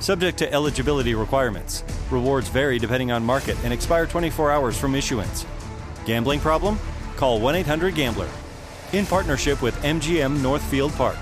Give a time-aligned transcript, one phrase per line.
[0.00, 1.84] Subject to eligibility requirements.
[2.10, 5.46] Rewards vary depending on market and expire 24 hours from issuance.
[6.04, 6.78] Gambling problem?
[7.16, 8.28] Call 1 800 Gambler.
[8.92, 11.18] In partnership with MGM Northfield Park.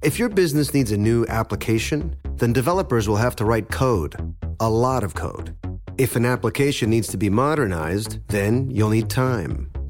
[0.00, 4.70] If your business needs a new application, then developers will have to write code, a
[4.70, 5.54] lot of code.
[5.98, 9.70] If an application needs to be modernized, then you'll need time,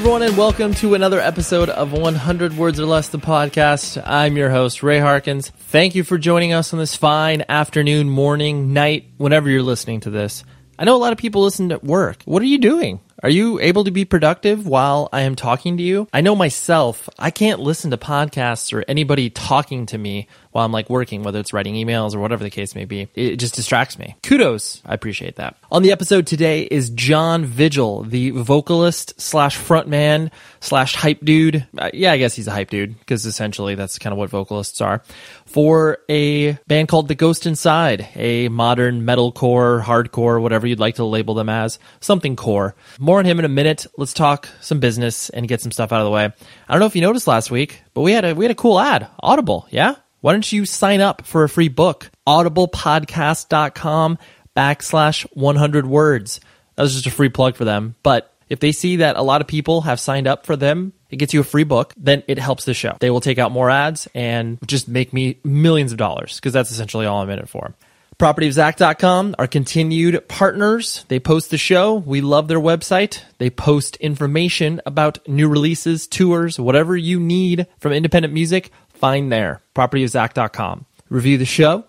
[0.00, 4.02] everyone, and welcome to another episode of 100 Words or Less, the podcast.
[4.02, 5.50] I'm your host, Ray Harkins.
[5.50, 10.10] Thank you for joining us on this fine afternoon, morning, night, whenever you're listening to
[10.10, 10.42] this.
[10.78, 12.22] I know a lot of people listen at work.
[12.24, 13.00] What are you doing?
[13.22, 16.08] Are you able to be productive while I am talking to you?
[16.10, 20.72] I know myself, I can't listen to podcasts or anybody talking to me while I'm
[20.72, 23.08] like working, whether it's writing emails or whatever the case may be.
[23.14, 24.16] It just distracts me.
[24.22, 24.82] Kudos.
[24.86, 25.56] I appreciate that.
[25.70, 31.66] On the episode today is John Vigil, the vocalist slash frontman slash hype dude.
[31.76, 34.80] Uh, yeah, I guess he's a hype dude because essentially that's kind of what vocalists
[34.80, 35.02] are
[35.44, 41.04] for a band called The Ghost Inside, a modern metalcore, hardcore, whatever you'd like to
[41.04, 42.74] label them as, something core.
[43.18, 43.86] On him in a minute.
[43.96, 46.24] Let's talk some business and get some stuff out of the way.
[46.24, 48.56] I don't know if you noticed last week, but we had a we had a
[48.56, 49.96] cool ad, Audible, yeah?
[50.20, 52.10] Why don't you sign up for a free book?
[52.28, 54.18] audiblepodcast.com
[54.56, 56.40] backslash 100 words.
[56.76, 57.96] That was just a free plug for them.
[58.02, 61.16] But if they see that a lot of people have signed up for them, it
[61.16, 62.96] gets you a free book, then it helps the show.
[63.00, 66.70] They will take out more ads and just make me millions of dollars because that's
[66.70, 67.74] essentially all I'm in it for.
[68.20, 71.06] PropertyofZack.com, our continued partners.
[71.08, 71.94] They post the show.
[71.94, 73.22] We love their website.
[73.38, 79.62] They post information about new releases, tours, whatever you need from independent music, find there.
[79.74, 80.84] PropertyofZack.com.
[81.08, 81.86] Review the show.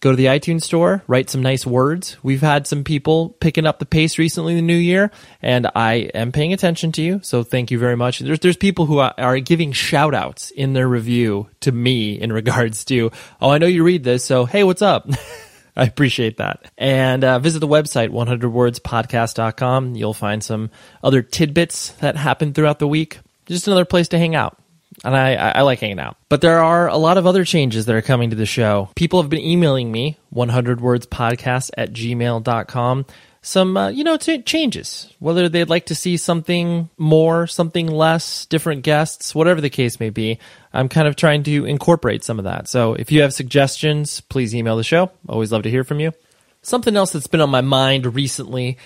[0.00, 2.18] Go to the iTunes store, write some nice words.
[2.22, 5.10] We've had some people picking up the pace recently in the new year,
[5.40, 7.20] and I am paying attention to you.
[7.22, 8.18] So thank you very much.
[8.18, 12.34] There's there's people who are, are giving shout outs in their review to me in
[12.34, 13.10] regards to,
[13.40, 15.08] oh, I know you read this, so hey, what's up?
[15.80, 16.70] I appreciate that.
[16.76, 19.94] And uh, visit the website, 100wordspodcast.com.
[19.94, 20.70] You'll find some
[21.02, 23.18] other tidbits that happen throughout the week.
[23.46, 24.58] Just another place to hang out.
[25.02, 26.18] And I, I, like hanging out.
[26.28, 28.90] But there are a lot of other changes that are coming to the show.
[28.94, 33.06] People have been emailing me, 100wordspodcast at gmail.com.
[33.42, 35.12] Some, uh, you know, t- changes.
[35.18, 40.10] Whether they'd like to see something more, something less, different guests, whatever the case may
[40.10, 40.38] be.
[40.74, 42.68] I'm kind of trying to incorporate some of that.
[42.68, 45.10] So if you have suggestions, please email the show.
[45.26, 46.12] Always love to hear from you.
[46.62, 48.76] Something else that's been on my mind recently.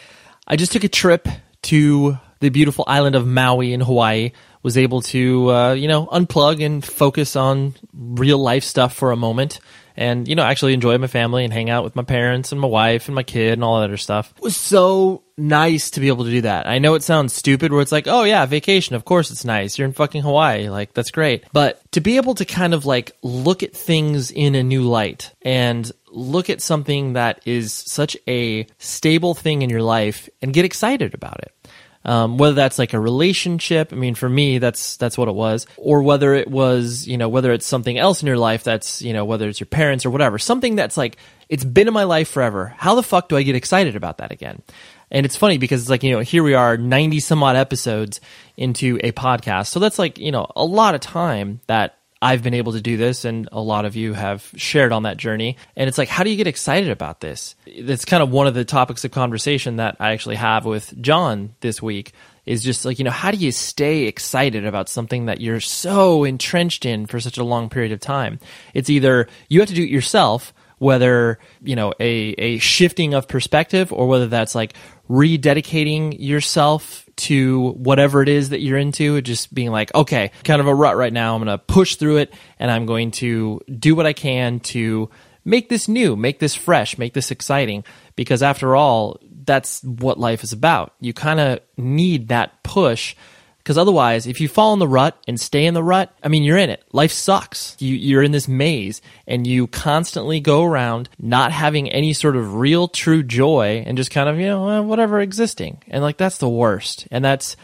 [0.46, 1.26] I just took a trip
[1.62, 6.64] to the beautiful island of Maui in Hawaii, was able to, uh, you know, unplug
[6.64, 9.58] and focus on real life stuff for a moment
[9.96, 12.68] and, you know, actually enjoy my family and hang out with my parents and my
[12.68, 14.32] wife and my kid and all that other stuff.
[14.36, 16.66] It was so nice to be able to do that.
[16.66, 18.94] I know it sounds stupid where it's like, oh yeah, vacation.
[18.96, 19.78] Of course it's nice.
[19.78, 20.68] You're in fucking Hawaii.
[20.68, 21.44] Like, that's great.
[21.52, 25.32] But to be able to kind of like look at things in a new light
[25.42, 30.64] and look at something that is such a stable thing in your life and get
[30.64, 31.52] excited about it
[32.04, 33.92] um, whether that's like a relationship.
[33.92, 37.28] I mean, for me, that's that's what it was, or whether it was, you know,
[37.28, 40.10] whether it's something else in your life that's, you know, whether it's your parents or
[40.10, 41.16] whatever, something that's like
[41.48, 42.74] it's been in my life forever.
[42.76, 44.62] How the fuck do I get excited about that again?
[45.10, 48.20] And it's funny because it's like, you know, here we are 90 some odd episodes
[48.56, 49.68] into a podcast.
[49.68, 52.96] So that's like, you know, a lot of time that I've been able to do
[52.96, 55.58] this, and a lot of you have shared on that journey.
[55.76, 57.54] And it's like, how do you get excited about this?
[57.82, 61.54] That's kind of one of the topics of conversation that I actually have with John
[61.60, 62.12] this week.
[62.46, 66.24] Is just like, you know, how do you stay excited about something that you're so
[66.24, 68.38] entrenched in for such a long period of time?
[68.72, 73.28] It's either you have to do it yourself, whether, you know, a, a shifting of
[73.28, 74.74] perspective or whether that's like
[75.10, 80.66] rededicating yourself to whatever it is that you're into, just being like, okay, kind of
[80.66, 81.34] a rut right now.
[81.34, 85.10] I'm going to push through it and I'm going to do what I can to
[85.44, 87.84] make this new, make this fresh, make this exciting.
[88.16, 90.94] Because after all, that's what life is about.
[91.00, 93.14] You kind of need that push
[93.64, 96.42] because otherwise, if you fall in the rut and stay in the rut, I mean,
[96.42, 96.84] you're in it.
[96.92, 97.76] Life sucks.
[97.78, 102.56] You, you're in this maze and you constantly go around not having any sort of
[102.56, 105.82] real, true joy and just kind of, you know, eh, whatever existing.
[105.88, 107.08] And like, that's the worst.
[107.10, 107.56] And that's,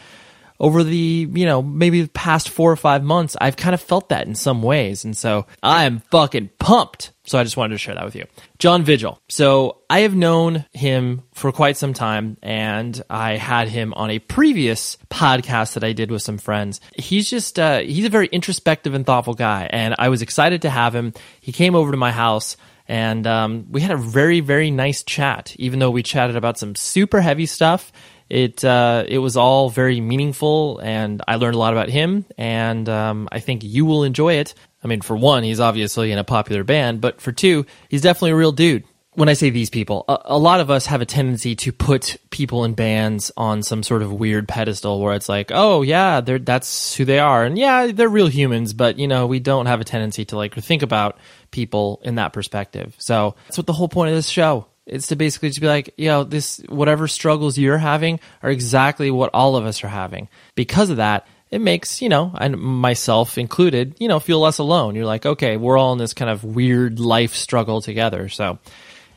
[0.61, 4.09] over the, you know, maybe the past four or five months, I've kind of felt
[4.09, 5.03] that in some ways.
[5.03, 7.11] And so I am fucking pumped.
[7.23, 8.25] So I just wanted to share that with you.
[8.59, 9.19] John Vigil.
[9.27, 14.19] So I have known him for quite some time and I had him on a
[14.19, 16.79] previous podcast that I did with some friends.
[16.95, 19.67] He's just, uh, he's a very introspective and thoughtful guy.
[19.67, 21.13] And I was excited to have him.
[21.39, 22.55] He came over to my house
[22.87, 26.75] and um, we had a very very nice chat even though we chatted about some
[26.75, 27.91] super heavy stuff
[28.31, 32.87] it uh, it was all very meaningful, and I learned a lot about him, and
[32.87, 34.53] um, I think you will enjoy it.
[34.81, 38.31] I mean, for one, he's obviously in a popular band, but for two, he's definitely
[38.31, 38.85] a real dude.
[39.15, 42.15] When I say these people, a, a lot of us have a tendency to put
[42.29, 46.39] people in bands on some sort of weird pedestal where it's like, oh yeah, they're
[46.39, 49.81] that's who they are, and yeah, they're real humans, but you know, we don't have
[49.81, 51.17] a tendency to like think about
[51.51, 52.95] people in that perspective.
[52.97, 55.93] So that's what the whole point of this show it's to basically just be like,
[55.97, 60.27] you know, this whatever struggles you're having are exactly what all of us are having.
[60.55, 64.95] Because of that, it makes, you know, and myself included, you know, feel less alone.
[64.95, 68.29] You're like, okay, we're all in this kind of weird life struggle together.
[68.29, 68.57] So,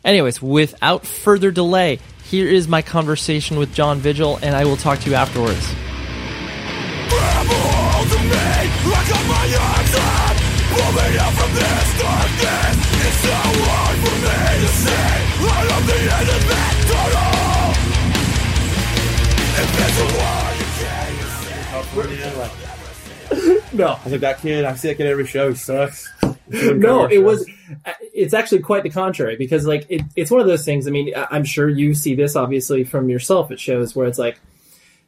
[0.05, 4.99] anyways, without further delay, here is my conversation with John Vigil, and I will talk
[5.01, 5.73] to you afterwards.
[23.75, 25.51] No, I was like, that kid, I see that kid every show.
[25.51, 26.11] He sucks.
[26.49, 27.49] no, it was.
[28.13, 30.87] It's actually quite the contrary because, like, it, it's one of those things.
[30.87, 34.39] I mean, I'm sure you see this obviously from yourself at shows where it's like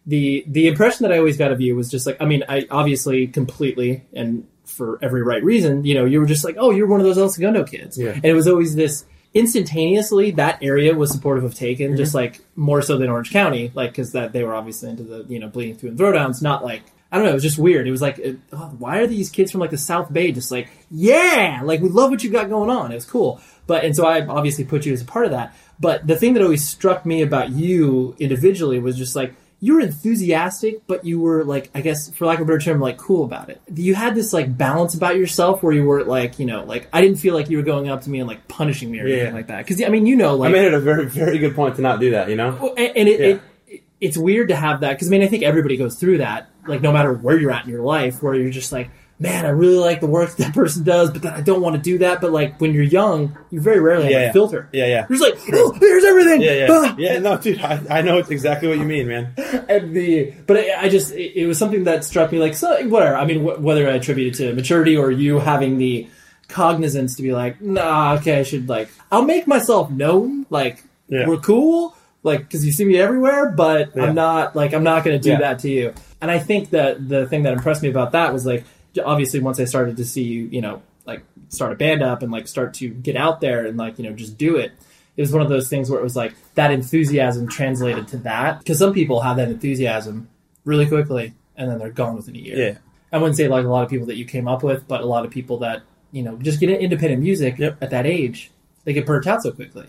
[0.06, 2.66] the the impression that I always got of you was just like, I mean, I
[2.70, 6.86] obviously completely and for every right reason, you know, you were just like, oh, you're
[6.86, 8.10] one of those El Segundo kids, Yeah.
[8.10, 9.04] and it was always this
[9.34, 12.18] instantaneously that area was supportive of Taken, just mm-hmm.
[12.18, 15.38] like more so than Orange County, like because that they were obviously into the you
[15.38, 16.82] know bleeding through and throwdowns, not like.
[17.10, 17.30] I don't know.
[17.30, 17.86] It was just weird.
[17.86, 20.50] It was like, it, oh, why are these kids from like the South Bay just
[20.50, 22.90] like, yeah, like we love what you got going on.
[22.90, 23.40] It was cool.
[23.66, 25.54] But and so I obviously put you as a part of that.
[25.78, 29.80] But the thing that always struck me about you individually was just like you were
[29.80, 33.24] enthusiastic, but you were like, I guess for lack of a better term, like cool
[33.24, 33.60] about it.
[33.74, 37.00] You had this like balance about yourself where you were like, you know, like I
[37.00, 39.34] didn't feel like you were going up to me and like punishing me or anything
[39.34, 39.58] like that.
[39.64, 41.82] Because I mean, you know, like I made it a very, very good point to
[41.82, 42.74] not do that, you know?
[42.76, 43.26] and, and it, Yeah.
[43.68, 46.50] it it's weird to have that because I mean I think everybody goes through that
[46.68, 49.48] like no matter where you're at in your life where you're just like man I
[49.50, 52.20] really like the work that person does but then I don't want to do that
[52.20, 55.06] but like when you're young you very rarely have Yeah, a filter Yeah, yeah.
[55.08, 56.66] you're just like oh, here's everything Yeah, yeah.
[56.70, 56.94] Ah!
[56.98, 59.32] Yeah, no, dude, I, I know exactly what you mean, man.
[59.68, 62.86] and the but I, I just it, it was something that struck me like so
[62.88, 66.08] whatever I mean wh- whether I attribute it to maturity or you having the
[66.48, 71.26] cognizance to be like nah okay I should like I'll make myself known like Yeah.
[71.26, 74.04] we're cool like because you see me everywhere but Yeah.
[74.04, 75.38] I'm not like I'm not going to do Yeah.
[75.40, 78.46] that to you and I think that the thing that impressed me about that was
[78.46, 78.64] like
[79.04, 82.32] obviously once I started to see you you know like start a band up and
[82.32, 84.72] like start to get out there and like you know just do it
[85.16, 88.58] it was one of those things where it was like that enthusiasm translated to that
[88.58, 90.28] because some people have that enthusiasm
[90.64, 92.56] really quickly, and then they're gone within a year.
[92.56, 92.78] Yeah.
[93.12, 95.06] I wouldn't say like a lot of people that you came up with, but a
[95.06, 95.82] lot of people that
[96.12, 97.78] you know just get into independent music Yep.
[97.82, 98.50] at that age,
[98.84, 99.86] they get burnt out so quickly.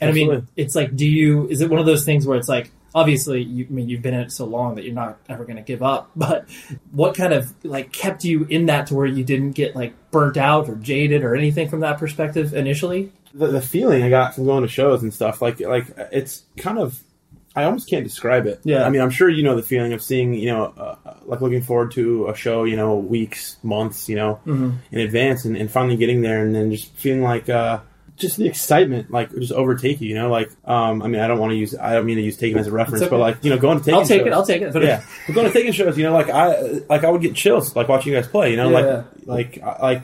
[0.00, 1.48] And I mean, it's like, do you?
[1.48, 4.14] Is it one of those things where it's like, obviously, you I mean you've been
[4.14, 6.48] in it so long that you're not ever going to give up, but
[6.90, 10.36] what kind of like kept you in that to where you didn't get like burnt
[10.36, 13.12] out or jaded or anything from that perspective initially?
[13.34, 16.78] the, the feeling I got from going to shows and stuff, like like it's kind
[16.78, 16.98] of,
[17.54, 18.60] I almost can't describe it.
[18.64, 18.84] Yeah.
[18.84, 21.60] I mean, I'm sure you know the feeling of seeing, you know, uh, like looking
[21.60, 24.70] forward to a show, you know, weeks, months, you know, Mm-hmm.
[24.90, 27.48] in advance, and, and finally getting there, and then just feeling like.
[27.50, 27.80] uh
[28.16, 30.30] just the excitement, like just overtake you, you know.
[30.30, 32.58] Like, um, I mean, I don't want to use, I don't mean to use Taken
[32.58, 33.10] as a reference, okay.
[33.10, 33.94] but like, you know, going to Taken.
[34.00, 34.32] I'll take shows, it.
[34.32, 34.72] I'll take it.
[34.72, 37.34] But yeah, but going to Taken shows, you know, like I, like I would get
[37.34, 39.04] chills, like watching you guys play, you know, Yeah.
[39.26, 40.02] like, like, I- like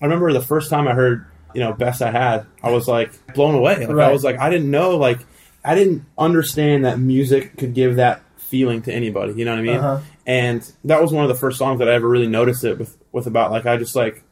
[0.00, 3.12] I remember the first time I heard, you know, best I had, I was like
[3.34, 3.78] blown away.
[3.86, 4.08] Like Right.
[4.08, 5.20] I was like, I didn't know, like,
[5.64, 9.32] I didn't understand that music could give that feeling to anybody.
[9.34, 9.76] You know what I mean?
[9.76, 10.00] Uh-huh.
[10.26, 12.96] And that was one of the first songs that I ever really noticed it with,
[13.12, 14.22] with about like I just like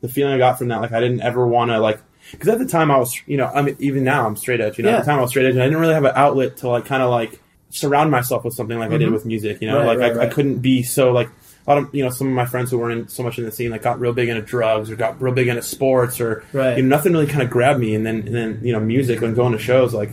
[0.00, 0.80] the feeling I got from that.
[0.80, 2.00] Like I didn't ever want to like
[2.32, 4.78] because at the time I was, you know, I mean, even now I'm straight edge.
[4.78, 4.96] You know, Yeah.
[4.98, 6.68] at the time I was straight edge, and I didn't really have an outlet to
[6.68, 7.40] like kind of like
[7.70, 9.60] surround myself with something like I did with music.
[9.60, 9.86] You know, Mm-hmm.
[9.88, 10.30] Right, like right, I, right.
[10.30, 11.28] I couldn't be so like
[11.66, 13.44] a lot of you know some of my friends who weren't in, so much in
[13.44, 16.44] the scene like got real big into drugs or got real big into sports or
[16.52, 16.76] Right.
[16.76, 17.94] you know nothing really kind of grabbed me.
[17.94, 20.10] And then and then you know music and going to shows like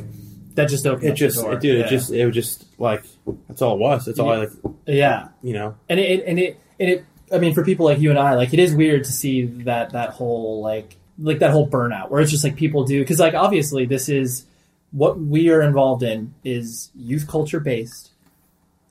[0.55, 1.53] that just opened it just the door.
[1.53, 1.86] it, dude Yeah.
[1.86, 3.03] it just it was just like
[3.48, 4.05] that's all it was.
[4.05, 4.50] That's all I like
[4.88, 5.27] yeah.
[5.43, 5.75] you know.
[5.89, 8.53] and it and it and it i mean for people like you and i like
[8.53, 12.32] it is weird to see that that whole like like that whole burnout where it's
[12.32, 14.46] just like people do because like obviously this is
[14.91, 18.12] what we are involved in is youth culture based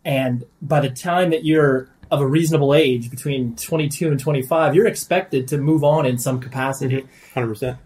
[0.04, 4.86] and by the time that you're of a reasonable age between 22 and 25 you're
[4.86, 7.34] expected to move on in some capacity mm-hmm.
[7.34, 7.78] Hundred percent.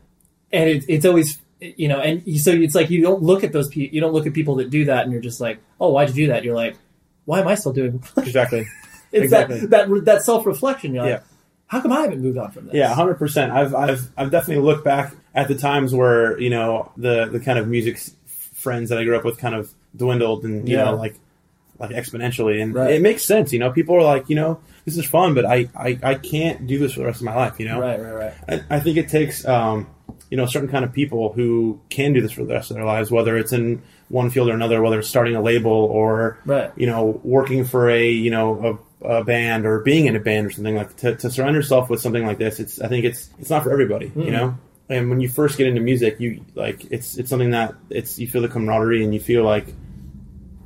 [0.52, 3.68] and it, it's always you know and so it's like you don't look at those
[3.68, 6.08] people you don't look at people that do that and you're just like oh why'd
[6.10, 6.76] you do that you're like
[7.24, 8.66] why am i still doing Exactly.
[9.12, 9.60] it's Exactly.
[9.60, 10.94] that that that self reflection.
[10.94, 11.35] You're like, Yeah.
[11.68, 12.74] How come I haven't moved on from this?
[12.74, 13.52] Yeah, hundred percent.
[13.52, 17.58] I've I've I've definitely looked back at the times where you know the the kind
[17.58, 20.84] of music friends that I grew up with kind of dwindled and you Yeah.
[20.84, 21.16] know like
[21.78, 22.92] like exponentially, and Right.
[22.92, 23.52] it makes sense.
[23.52, 26.66] You know, people are like, you know, this is fun, but I I, I can't
[26.66, 27.58] do this for the rest of my life.
[27.60, 28.12] You know, Right, right,
[28.48, 28.62] right.
[28.70, 29.86] I, I think it takes um,
[30.30, 32.86] you know certain kind of people who can do this for the rest of their
[32.86, 36.70] lives, whether it's in one field or another, whether it's starting a label or Right.
[36.76, 40.50] you know working for a you know a, band or being in a band or
[40.50, 42.60] something like to, to surround yourself with something like this.
[42.60, 44.56] It's I think it's it's not for everybody, you know.
[44.88, 48.26] And when you first get into music, you like it's it's something that it's you
[48.28, 49.66] feel the camaraderie and you feel like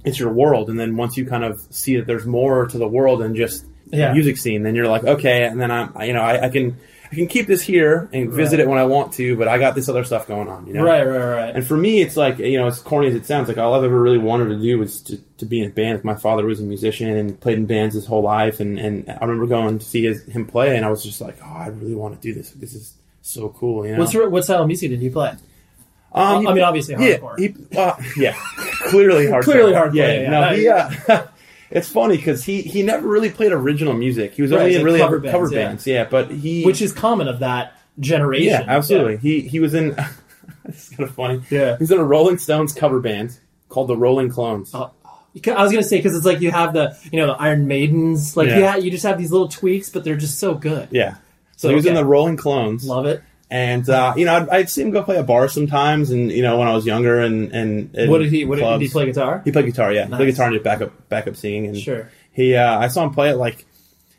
[0.05, 0.71] it's your world.
[0.71, 3.67] And then once you kind of see that there's more to the world than just
[3.87, 4.09] Yeah.
[4.09, 5.45] the music scene, then you're like, okay.
[5.45, 6.77] And then I'm, you know, I, I can,
[7.11, 8.67] I can keep this here and visit Right.
[8.67, 10.85] it when I want to, but I got this other stuff going on, you know?
[10.85, 11.55] Right, right, right.
[11.57, 13.83] And for me, it's like, you know, as corny as it sounds, like all I've
[13.83, 16.05] ever really wanted to do was to, to be in a band.
[16.05, 18.61] My father was a musician and played in bands his whole life.
[18.61, 21.37] And, and I remember going to see his, him play and I was just like,
[21.45, 22.53] oh, I really want to do this.
[22.53, 23.99] This is so cool, you know?
[23.99, 25.33] What's what style of music did you play?
[26.13, 27.39] Um, I mean, obviously yeah, hardcore.
[27.39, 28.35] he, uh, yeah,
[28.89, 29.43] clearly hardcore.
[29.45, 31.27] Clearly hardcore, Yeah, yeah, no, he, uh,
[31.71, 34.33] it's funny because he he never really played original music.
[34.35, 35.95] He was Right, only in like really cover bands, bands, yeah.
[36.03, 36.09] yeah.
[36.11, 38.47] But he, Which is common of that generation.
[38.49, 39.17] yeah, absolutely.
[39.19, 39.95] He he was in.
[40.65, 41.43] it's kind of funny.
[41.51, 41.77] Yeah.
[41.79, 44.71] he's in a Rolling Stones cover band called the Rolling Clones.
[44.75, 44.91] Oh,
[45.47, 48.37] I was gonna say because it's like you have the you know the Iron Maidens
[48.37, 48.59] like Yeah.
[48.59, 50.89] yeah you just have these little tweaks but they're just so good.
[50.91, 51.17] Yeah,
[51.57, 52.03] so he was in Okay.
[52.03, 52.85] the Rolling Clones.
[52.85, 53.23] Love it.
[53.53, 56.41] And uh, you know, I'd, I'd see him go play a bar sometimes, and you
[56.43, 58.45] know, when I was younger, and and, and What did he?
[58.45, 59.43] What did, did he play guitar?
[59.45, 60.07] He played guitar, yeah.
[60.07, 60.19] Nice.
[60.19, 61.67] played guitar and did backup backup singing.
[61.67, 62.09] And Sure.
[62.33, 63.67] He, uh, I saw him play it like,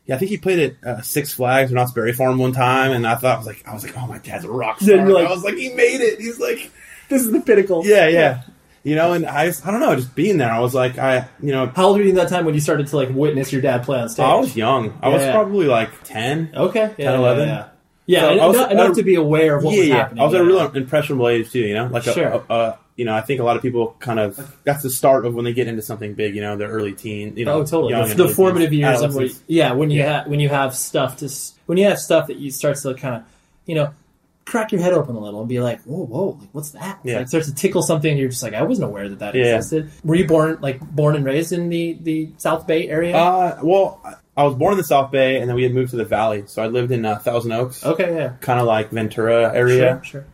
[0.05, 2.91] yeah, I think he played at uh, Six Flags or Knott's Berry Farm one time,
[2.91, 5.09] and I thought I was like, I was like, oh, my dad's a rock star.
[5.09, 6.19] Like- I was like, he made it.
[6.19, 6.69] He's like,
[7.07, 7.83] This is the pinnacle.
[7.85, 8.41] yeah, yeah.
[8.83, 11.51] You know, and I, I don't know, just being there, I was like, I, you
[11.51, 13.83] know, How old were you that time when you started to like witness your dad
[13.83, 14.25] play on stage?
[14.25, 14.97] I was young.
[15.01, 15.31] I was Yeah.
[15.31, 16.51] probably like ten.
[16.53, 16.93] okay.
[16.97, 17.65] Yeah, 10, 11.
[18.11, 18.29] Yeah, yeah.
[18.31, 19.95] Yeah, So and I was- enough, to be aware of what yeah, was yeah.
[19.95, 20.21] happening.
[20.21, 21.59] I was at a real impressionable age too.
[21.59, 22.27] You know, like Sure.
[22.27, 24.89] a, a, a, you know, I think a lot of people kind of that's the
[24.89, 26.35] start of when they get into something big.
[26.35, 27.35] You know, their early teen.
[27.37, 27.93] You know, Oh, totally.
[27.93, 30.17] young The, the formative years, when, yeah, when you Yeah.
[30.19, 31.29] have when you have stuff to
[31.67, 33.23] when you have stuff that you starts to kind of,
[33.65, 33.89] you know,
[34.45, 36.99] crack your head open a little and be like, whoa, whoa, like what's that?
[37.03, 37.19] Yeah.
[37.19, 39.57] Like starts to tickle something, and you're just like, I wasn't aware that that Yeah.
[39.57, 39.91] existed.
[40.03, 43.15] Were you born like born and raised in the the South Bay area?
[43.15, 44.01] Uh, well,
[44.35, 46.43] I- was born in the South Bay, and then we had moved to the Valley.
[46.47, 50.21] So I lived in uh, Thousand Oaks, okay, yeah, kind of like Ventura area, sure,
[50.21, 50.25] sure.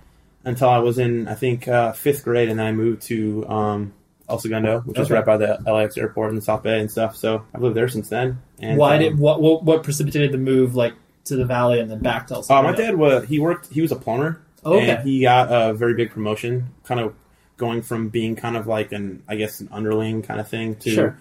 [0.46, 3.94] until I was in I think uh, fifth grade, and then I moved to um,
[4.30, 7.16] El Segundo, which is right by the LAX airport in the South Bay and stuff.
[7.18, 8.40] So I've lived there since then.
[8.60, 10.94] And, Why um, did what, what what precipitated the move like
[11.27, 13.81] to the valley and then back to El Uh, my dad was he worked he
[13.81, 14.41] was a plumber.
[14.65, 14.89] Oh, okay.
[14.91, 17.13] And he got a very big promotion, kind of
[17.57, 20.89] going from being kind of like an I guess an underling kind of thing to
[20.91, 21.17] Sure.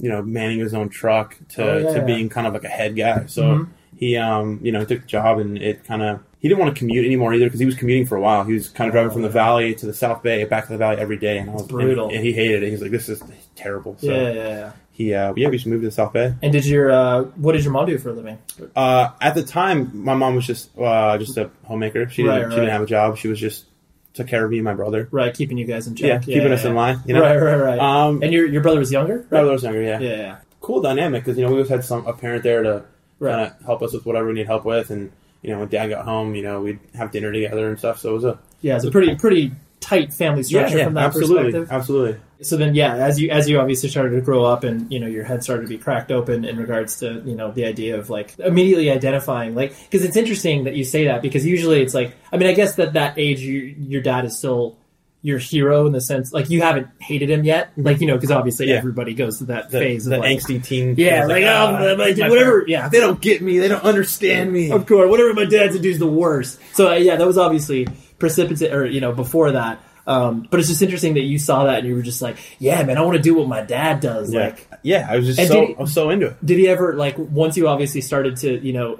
[0.00, 2.04] you know, manning his own truck to, Oh, yeah, to yeah.
[2.04, 3.26] being kind of like a head guy.
[3.26, 3.68] So Mhm.
[3.96, 6.78] he, um, you know, took the job and it kind of, he didn't want to
[6.78, 8.44] commute anymore either because he was commuting for a while.
[8.44, 10.78] He was kind of driving from the valley to the South Bay, back to the
[10.78, 11.38] valley every day.
[11.38, 12.06] And I was Brutal.
[12.06, 12.70] And, and he hated it.
[12.70, 13.20] He's like, this is
[13.56, 13.96] terrible.
[13.98, 14.72] So yeah, yeah, yeah.
[14.98, 16.34] He, uh, yeah, we just moved to the South Bay.
[16.42, 18.36] And did your uh, what did your mom do for a living?
[18.74, 22.08] Uh, at the time, my mom was just, uh, just a homemaker.
[22.08, 22.54] She didn't, Right, she right.
[22.56, 23.16] didn't have a job.
[23.16, 23.66] She was just
[24.14, 25.06] took care of me and my brother.
[25.12, 26.06] Right, keeping you guys in check.
[26.08, 26.24] Yeah, check.
[26.26, 26.98] keeping us in line.
[27.06, 27.20] You know?
[27.20, 27.78] Right, right, right.
[27.78, 29.14] Um, and your your brother was younger.
[29.18, 29.28] my Right?
[29.30, 29.80] brother was younger.
[29.82, 30.00] Yeah.
[30.00, 30.36] Yeah, yeah.
[30.60, 32.82] Cool dynamic because you know we always had some a parent there to
[33.20, 33.32] Right.
[33.32, 35.12] kind of help us with whatever we need help with, and
[35.42, 38.00] you know when Dad got home, you know we'd have dinner together and stuff.
[38.00, 41.52] So it was a Yeah, it's a pretty pretty tight family structure from that absolutely,
[41.52, 41.68] perspective.
[41.72, 42.20] absolutely.
[42.40, 45.08] So then, yeah, as you as you obviously started to grow up, and you know
[45.08, 48.10] your head started to be cracked open in regards to you know the idea of
[48.10, 52.14] like immediately identifying, like because it's interesting that you say that because usually it's like
[52.32, 54.76] I mean I guess that that age you, your dad is still
[55.20, 58.30] your hero in the sense like you haven't hated him yet, like you know because
[58.30, 58.72] obviously Mm-hmm.
[58.74, 58.78] Yeah.
[58.78, 60.94] everybody goes to that The, phase the of like, angsty teen.
[60.96, 63.58] yeah, like, "Ah, oh, my, my whatever, yeah, They don't get me.
[63.58, 64.70] They don't understand me.
[64.70, 66.60] Of course, whatever my dad to do is the worst.
[66.74, 69.80] So uh, yeah, that was obviously precipitate, or you know, before that.
[70.06, 72.82] Um, but it's just interesting that you saw that and you were just like, yeah,
[72.82, 74.32] man, I want to do what my dad does.
[74.32, 75.06] Yeah, Like, yeah.
[75.06, 76.36] I was just so he- I was so into it.
[76.46, 78.96] did he ever like once you obviously started to you know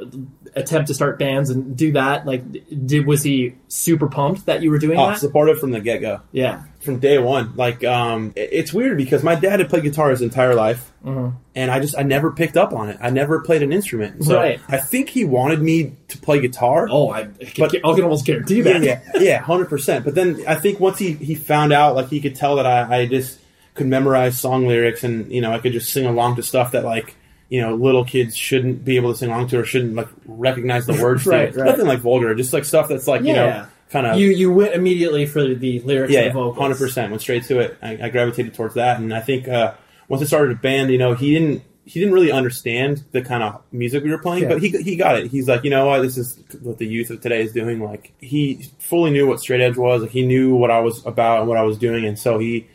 [0.54, 2.26] attempt to start bands and do that?
[2.26, 2.42] Like,
[2.87, 5.18] did was he super pumped that you were doing Oh, that?
[5.18, 6.20] supportive from the get go.
[6.30, 7.54] Yeah, from day one.
[7.56, 11.80] Like, um, it's weird because my dad had played guitar his entire life, and I
[11.80, 12.99] just I never picked up on it.
[13.00, 14.25] I never played an instrument.
[14.25, 14.61] So Right.
[14.68, 16.87] I think he wanted me to play guitar.
[16.90, 17.26] Oh, I, I,
[17.58, 18.82] But- can, I can almost guarantee yeah, that.
[18.85, 20.04] yeah, yeah, hundred percent.
[20.04, 23.00] But then I think once he he found out, like he could tell that I,
[23.00, 23.38] I just
[23.75, 26.85] could memorize song lyrics, and you know I could just sing along to stuff that
[26.85, 27.14] like.
[27.50, 30.85] You know, little kids shouldn't be able to sing along to, or shouldn't like recognize
[30.85, 31.25] the words.
[31.25, 31.30] to.
[31.30, 31.64] Right, right.
[31.64, 34.75] Nothing like vulgar, just like stuff that's like you know, kind of You you went
[34.75, 36.59] immediately for the lyrics yeah, and the vocals.
[36.59, 37.11] hundred percent.
[37.11, 37.78] Went straight to it.
[37.83, 39.75] I, I gravitated towards that, and I think uh,
[40.09, 43.42] once I started a band, you know, he didn't he didn't really understand the kind
[43.42, 44.49] of music we were playing, Yeah.
[44.50, 45.30] but he he got it.
[45.30, 47.82] He's like, you know what, this is what the youth of today is doing.
[47.82, 50.02] Like he fully knew what straight edge was.
[50.02, 52.67] Like he knew what I was about and what I was doing, and so he.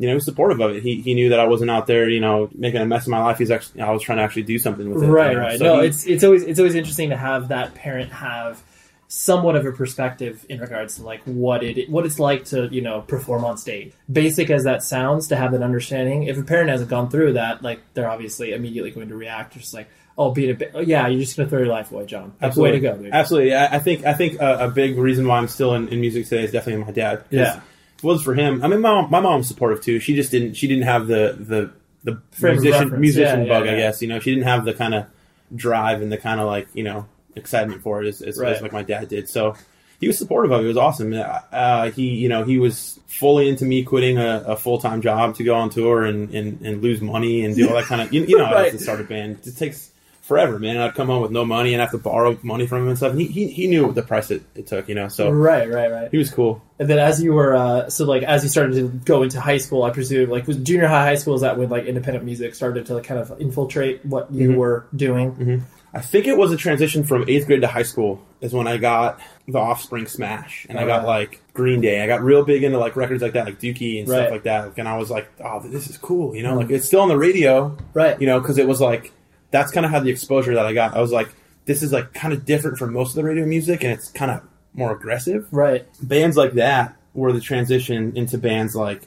[0.00, 0.82] You know, he was supportive of it.
[0.84, 3.18] He, he knew that I wasn't out there, you know, making a mess of my
[3.18, 3.38] life.
[3.38, 5.06] He's actually, I was trying to actually do something with it.
[5.08, 5.42] right you know?
[5.42, 8.62] right So no he- it's it's always it's always interesting to have that parent have
[9.10, 12.82] somewhat of a perspective in regards to like what it what it's like to you
[12.82, 16.68] know perform on stage basic as that sounds to have that understanding if a parent
[16.68, 20.50] hasn't gone through that like they're obviously immediately going to react just like oh beat
[20.50, 22.80] a bit oh, yeah you're just gonna throw your life away john like, way to
[22.80, 23.54] go dude Absolutely.
[23.54, 26.26] I, I think I think a, a big reason why I'm still in, in music
[26.26, 27.24] today is definitely my dad.
[27.30, 27.60] Yeah.
[27.96, 28.62] It was for him.
[28.62, 29.98] I mean, my mom, my mom was supportive too.
[29.98, 30.54] She just didn't.
[30.54, 31.72] She didn't have the the
[32.04, 33.68] the Frame musician musician Yeah, yeah, bug.
[33.68, 35.06] I guess you know she didn't have the kind of
[35.54, 38.54] drive and the kind of like you know excitement for it as, as, Right.
[38.56, 39.28] as like my dad did.
[39.28, 39.54] So.
[40.00, 40.64] He was supportive of it.
[40.64, 41.12] It was awesome.
[41.12, 45.34] Uh, he, you know, he was fully into me quitting a, a full time job
[45.34, 48.12] to go on tour and, and, and lose money and do all that kind of.
[48.14, 48.72] You, you know, how it is Right.
[48.74, 49.40] to start a band.
[49.44, 49.90] It takes
[50.22, 50.76] forever, man.
[50.76, 53.10] I'd come home with no money and have to borrow money from him and stuff.
[53.10, 55.08] And he, he, he knew the price it, it took, you know.
[55.08, 56.62] So right right right he was cool.
[56.78, 59.58] and then as you were uh so like as you started to go into high
[59.58, 62.54] school i presume like was junior high high school is that when like independent music
[62.54, 64.58] started to like, kind of infiltrate what you Mm-hmm.
[64.58, 65.64] were doing
[65.98, 68.76] I think it was a transition from eighth grade to high school is when I
[68.76, 72.02] got the Offspring Smash, and I got Oh, like Green Day.
[72.02, 74.18] I got real big into like records like that, like Dookie and Right.
[74.20, 74.72] stuff like that.
[74.78, 76.50] And I was like, oh, this is cool, you know.
[76.50, 76.58] Mm-hmm.
[76.58, 78.20] Like it's still on the radio, Right.
[78.20, 79.12] You know, because it was like
[79.50, 80.96] that's kind of how the exposure that I got.
[80.96, 81.34] I was like,
[81.64, 84.30] this is like kind of different from most of the radio music, and it's kind
[84.30, 84.42] of
[84.74, 85.46] more aggressive.
[85.50, 89.02] right bands like that were the transition into bands like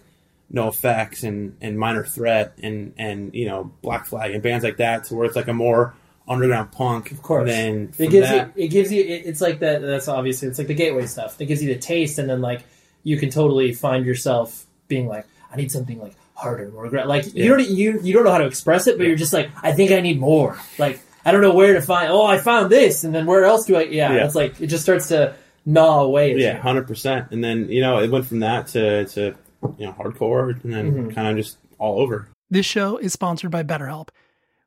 [0.54, 5.06] NOFX and, and Minor Threat and, and you know Black Flag and bands like that
[5.06, 5.94] to where it's like a more
[6.32, 7.12] underground punk.
[7.12, 7.48] Of course.
[7.50, 10.58] Then it gives that, you it gives you it, it's like that that's obviously it's
[10.58, 12.64] like the gateway stuff it gives you the taste and then like
[13.04, 17.34] you can totally find yourself being like i need something like harder more aggra-" like
[17.36, 19.72] you don't you you don't know how to express it but you're just like i
[19.72, 23.04] think i need more like i don't know where to find oh i found this
[23.04, 24.26] and then where else do i yeah, Yeah.
[24.26, 27.28] it's like it just starts to gnaw away at yeah, hundred percent.
[27.32, 29.36] And then you know it went from that to to
[29.78, 31.10] you know hardcore and then Mm-hmm.
[31.12, 32.28] kind of just all over.
[32.50, 34.10] This show is sponsored by BetterHelp.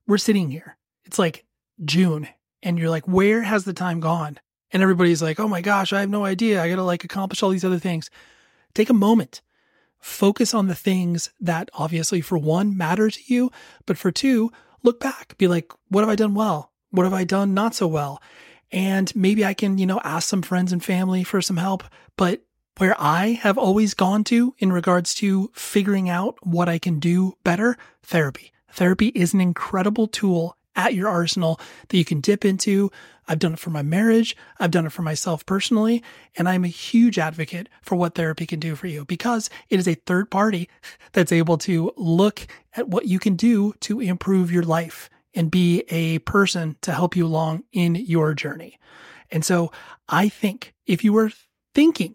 [0.06, 0.76] We're sitting here.
[1.04, 1.43] It's like
[1.82, 2.28] June,
[2.62, 4.38] and you're like, where has the time gone?
[4.72, 6.62] And everybody's like, oh my gosh, I have no idea.
[6.62, 8.10] I got to like accomplish all these other things.
[8.74, 9.40] Take a moment.
[10.00, 13.50] Focus on the things that obviously, for one, matter to you,
[13.86, 14.50] but for two,
[14.82, 15.38] look back.
[15.38, 16.72] Be like, what have I done well?
[16.90, 18.20] What have I done not so well?
[18.70, 21.84] And maybe I can, you know, ask some friends and family for some help.
[22.16, 22.42] But
[22.78, 27.34] where I have always gone to in regards to figuring out what I can do
[27.44, 28.52] better, therapy.
[28.72, 32.90] Therapy is an incredible tool at your arsenal that you can dip into.
[33.26, 34.36] I've done it for my marriage.
[34.58, 36.02] I've done it for myself personally.
[36.36, 39.88] And I'm a huge advocate for what therapy can do for you because it is
[39.88, 40.68] a third party
[41.12, 45.84] that's able to look at what you can do to improve your life and be
[45.88, 48.78] a person to help you along in your journey.
[49.30, 49.72] And so
[50.08, 51.32] I think if you were
[51.74, 52.14] thinking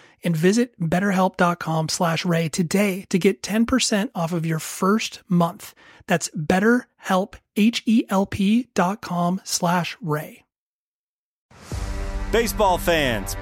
[0.23, 5.73] and visit betterhelp.com slash ray today to get 10% off of your first month.
[6.07, 10.43] That's betterhelp, H-E-L-P dot com slash ray.
[12.31, 13.35] Baseball fans,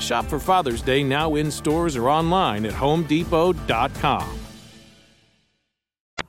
[0.00, 4.38] Shop for Father's Day now in stores or online at homedepot.com.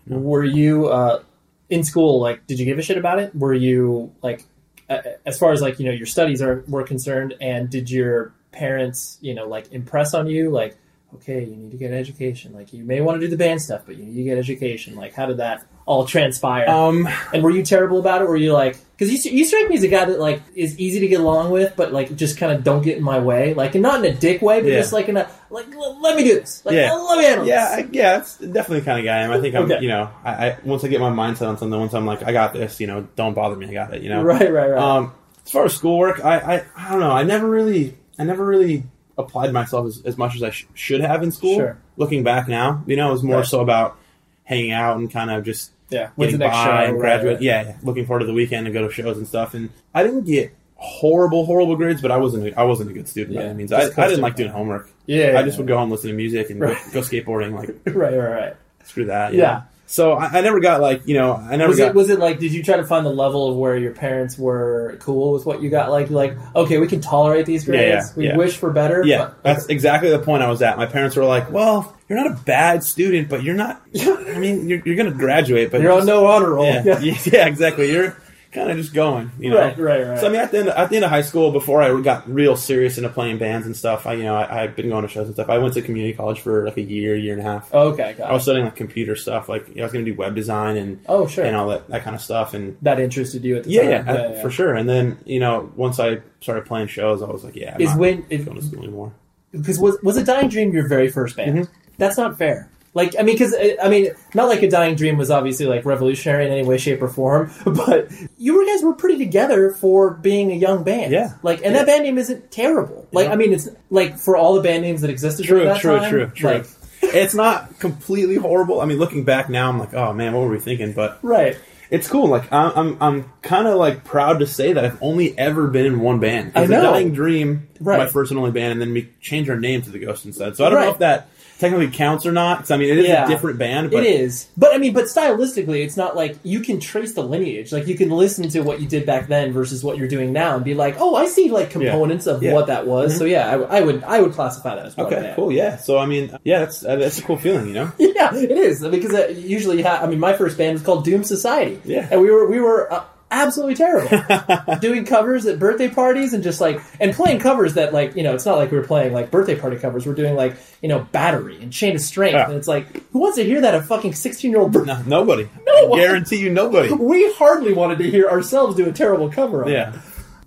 [0.07, 1.23] Were you uh,
[1.69, 2.19] in school?
[2.19, 3.35] Like, did you give a shit about it?
[3.35, 4.43] Were you like,
[4.89, 9.19] as far as like you know your studies are were concerned, and did your parents
[9.21, 10.75] you know like impress on you like,
[11.15, 12.53] okay, you need to get an education.
[12.53, 14.95] Like, you may want to do the band stuff, but you need to get education.
[14.95, 16.69] Like, how did that all transpire?
[16.69, 18.27] Um, and were you terrible about it?
[18.27, 20.99] Were you like, because you you strike me as a guy that like is easy
[20.99, 23.73] to get along with, but like just kind of don't get in my way, like
[23.73, 24.79] and not in a dick way, but Yeah.
[24.81, 27.75] just like in a like let me do this, like yeah, let me handle yeah,
[27.77, 27.85] this.
[27.85, 28.17] I, yeah.
[28.17, 29.31] That's definitely the kind of guy I am.
[29.31, 29.79] I think I'm, Okay.
[29.81, 32.33] you know, I, I once I get my mindset on something, once I'm like, I
[32.33, 34.21] got this, you know, don't bother me, I got it, you know.
[34.21, 34.79] Right, right, right.
[34.79, 37.11] Um, as far as schoolwork, I, I, I don't know.
[37.11, 38.83] I never really, I never really
[39.17, 41.55] applied myself as, as much as I sh- should have in school.
[41.55, 41.77] Sure.
[41.97, 43.45] Looking back now, you know, it was more Right.
[43.47, 43.97] so about
[44.43, 46.89] hanging out and kind of just Yeah, getting the next by show?
[46.91, 47.33] and graduate.
[47.35, 47.41] right.
[47.41, 49.53] Yeah, yeah, looking forward to the weekend and go to shows and stuff.
[49.53, 53.07] And I didn't get horrible, horrible grades, but I wasn't, a, I wasn't a good
[53.07, 53.73] student by Yeah, any means.
[53.73, 54.89] I, I didn't like doing homework.
[55.07, 56.77] Yeah, I just would go home, listen to music, and Right.
[56.93, 57.53] go, go skateboarding.
[57.53, 58.55] Like right, right, right.
[58.85, 59.33] screw that.
[59.33, 59.63] Yeah.
[59.89, 62.19] So I, I never got like you know I never Was got it was it
[62.19, 62.37] like?
[62.37, 65.63] Did you try to find the level of where your parents were cool with what
[65.63, 65.89] you got?
[65.89, 68.09] Like, like okay, we can tolerate these grades.
[68.09, 68.37] yeah, we yeah.
[68.37, 69.03] wish for better.
[69.03, 70.77] Yeah, but, that's exactly the point I was at.
[70.77, 73.81] My parents were like, "Well, you're not a bad student, but you're not.
[73.99, 76.65] I mean, you're, you're going to graduate, but you're on just- no honor roll.
[76.65, 77.91] Yeah, yeah, exactly.
[77.91, 78.15] You're
[78.51, 79.57] kind of just going, you know.
[79.57, 80.19] Right, right, right.
[80.19, 82.27] So I mean, at the end, at the end of high school, before I got
[82.27, 85.07] real serious into playing bands and stuff, I you know I, I'd been going to
[85.07, 85.49] shows and stuff.
[85.49, 87.73] I went to community college for like a year, year and a half.
[87.73, 90.11] Okay, got I was studying like computer stuff, like you know, I was going to
[90.11, 91.45] do web design and Oh, sure.
[91.45, 94.15] and all that that kind of stuff, and That interested you at the yeah, time.
[94.15, 94.73] yeah, I- for sure.
[94.73, 97.89] And then you know, once I started playing shows, I was like, yeah, I'm Is
[97.89, 99.13] not when going to school anymore.
[99.51, 101.59] because was was a dying dream your very first band?
[101.59, 101.73] Mm-hmm.
[101.97, 102.69] That's not fair.
[102.93, 105.85] Like I mean, because uh, I mean, not like a dying dream was obviously like
[105.85, 110.51] revolutionary in any way, shape, or form, but you guys were pretty together for being
[110.51, 111.11] a young band.
[111.11, 111.33] Yeah.
[111.43, 113.07] like, and that band name isn't terrible.
[113.11, 113.33] Like, Yeah.
[113.33, 116.09] I mean, it's like for all the band names that existed True, that true, time,
[116.09, 116.49] true, true.
[116.49, 116.65] like,
[117.03, 118.81] it's not completely horrible.
[118.81, 120.93] I mean, looking back now, I'm like, oh man, what were we thinking?
[120.93, 121.57] But right.
[121.91, 122.27] it's cool.
[122.27, 125.85] Like I'm, I'm, I'm kind of like proud to say that I've only ever been
[125.85, 126.53] in one band.
[126.55, 126.81] I know.
[126.81, 127.99] The Dying Dream, Right.
[127.99, 130.55] my first and only band, and then we changed our name to the Ghost Inside.
[130.57, 132.59] So I don't know if that technically counts or not.
[132.59, 133.25] 'cause, I mean, it is Yeah.
[133.25, 136.61] a different band, but it is, but I mean, but stylistically, it's not like you
[136.61, 137.71] can trace the lineage.
[137.71, 140.55] Like you can listen to what you did back then versus what you're doing now,
[140.55, 142.53] and be like, oh, I see like components of Yeah.
[142.53, 143.17] what that was.
[143.17, 145.51] So yeah, I, I would I would classify that as part Okay, cool.
[145.51, 145.77] Yeah.
[145.77, 147.91] So I mean, yeah, that's uh, that's a cool feeling, you know.
[148.19, 151.23] Yeah, it is because uh, usually, ha- I mean, my first band was called Doom
[151.23, 151.79] Society.
[151.85, 152.07] Yeah.
[152.11, 156.59] and we were we were uh, absolutely terrible doing covers at birthday parties and just
[156.59, 159.29] like and playing covers that like you know it's not like we were playing like
[159.31, 160.05] birthday party covers.
[160.05, 162.47] We're doing like you know Battery and Chain of Strength, Yeah.
[162.47, 164.73] and it's like who wants to hear that at fucking sixteen year old?
[164.73, 165.47] No, nobody.
[165.65, 165.93] No.
[165.93, 166.91] I guarantee you, nobody.
[166.91, 169.63] We hardly wanted to hear ourselves do a terrible cover.
[169.65, 169.93] On Yeah.
[169.93, 169.99] it.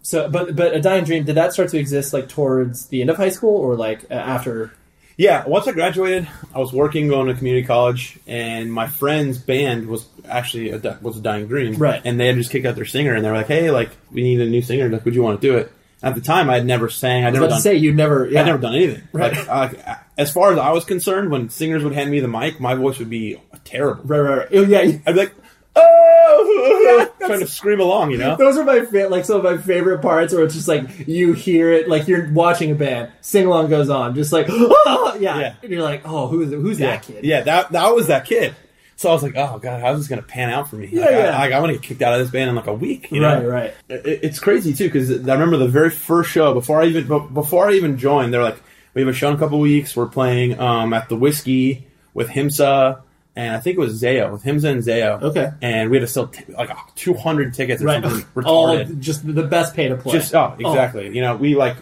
[0.03, 3.09] So, but but a dying dream did that start to exist like towards the end
[3.11, 4.73] of high school or like uh, after?
[5.17, 9.87] Yeah, once I graduated, I was working, going to community college, and my friend's band
[9.87, 12.01] was actually a, was a dying dream, Right.
[12.05, 14.23] And they had just kicked out their singer, and they were like, "Hey, like we
[14.23, 14.89] need a new singer.
[14.89, 15.73] Like, would you want to do it?"
[16.05, 17.25] At the time, I had never sang.
[17.25, 17.61] I'd I never done.
[17.61, 18.27] say you never.
[18.27, 18.41] Yeah.
[18.41, 19.03] I'd never done anything.
[19.13, 19.47] Right.
[19.47, 19.79] Like,
[20.19, 22.99] as far as I was concerned, when singers would hand me the mic, my voice
[22.99, 24.03] would be terrible.
[24.05, 24.49] Right, right, right.
[24.53, 25.35] Oh, yeah, I'd be like,
[25.77, 28.37] "Oh!" trying to scream along, you know.
[28.37, 31.33] Those are my fa- like some of my favorite parts, where it's just like you
[31.33, 34.49] hear it, like you're watching a band, sing along goes on, just like
[34.89, 35.55] yeah, Yeah.
[35.63, 37.25] and you're like, oh, who's who's yeah, that kid?
[37.25, 38.55] Yeah, that that was that kid.
[38.97, 40.89] So I was like, oh god, how's this gonna pan out for me?
[40.93, 41.19] Yeah, like, yeah.
[41.37, 43.11] I, like, I want to get kicked out of this band in like a week.
[43.11, 43.35] You know?
[43.35, 43.75] right, right.
[43.89, 47.69] It- it's crazy too because I remember the very first show before I even before
[47.69, 48.33] I even joined.
[48.33, 48.63] They're like,
[48.95, 49.97] we have a show in a couple weeks.
[49.97, 53.01] We're playing um, at the Whisky with Himsa
[53.35, 55.23] and I think it was Zao with Himsa and Zao.
[55.23, 55.51] Okay.
[55.63, 58.03] and we had to sell t- like two hundred tickets or Right.
[58.05, 60.13] something All just the best pay to play.
[60.13, 61.15] Just oh, exactly.
[61.15, 61.77] You know, we like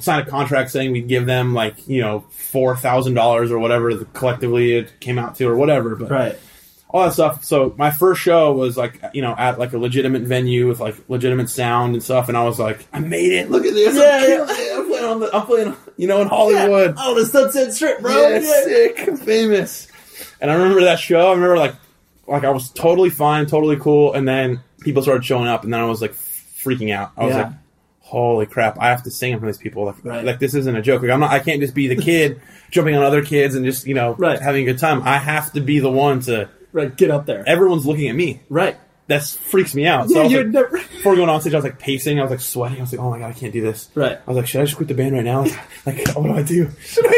[0.00, 3.94] signed a contract saying we'd give them like you know four thousand dollars or whatever
[3.94, 5.94] the, collectively it came out to or whatever.
[5.96, 6.38] But Right.
[6.88, 7.44] all that stuff.
[7.44, 10.94] So my first show was like you know at like a legitimate venue with like
[11.08, 13.50] legitimate sound and stuff, and I was like, I made it.
[13.50, 13.96] Look at this.
[13.96, 14.72] Yeah, I'm, it.
[14.78, 15.36] I'm playing on the.
[15.36, 16.94] I'm playing you know in Hollywood.
[16.96, 18.12] Oh, the Sunset Strip, bro.
[18.16, 19.88] Yeah, sick, I'm famous.
[20.42, 21.28] And I remember that show.
[21.28, 21.74] I remember like
[22.26, 25.80] like I was totally fine, totally cool, and then people started showing up, and then
[25.80, 27.12] I was like freaking out.
[27.16, 27.42] I was Yeah.
[27.44, 27.52] like,
[28.00, 28.76] holy crap!
[28.80, 29.86] I have to sing in front of these people.
[29.86, 30.24] Like, Right.
[30.24, 31.02] like this isn't a joke.
[31.02, 31.30] Like I'm not.
[31.30, 34.38] I can't just be the kid jumping on other kids and just you know Right.
[34.40, 35.02] having a good time.
[35.04, 36.48] I have to be the one to.
[36.74, 37.44] Right, get up there.
[37.46, 38.40] Everyone's looking at me.
[38.48, 38.76] Right.
[39.12, 40.08] That freaks me out.
[40.10, 40.68] So Yeah, I like, never.
[40.78, 42.18] before going on stage, I was like pacing.
[42.18, 42.78] I was like sweating.
[42.78, 43.88] I was like, oh my god, I can't do this.
[43.94, 44.18] Right.
[44.18, 45.42] I was like, should I just quit the band right now?
[45.86, 46.70] Like, what do I do?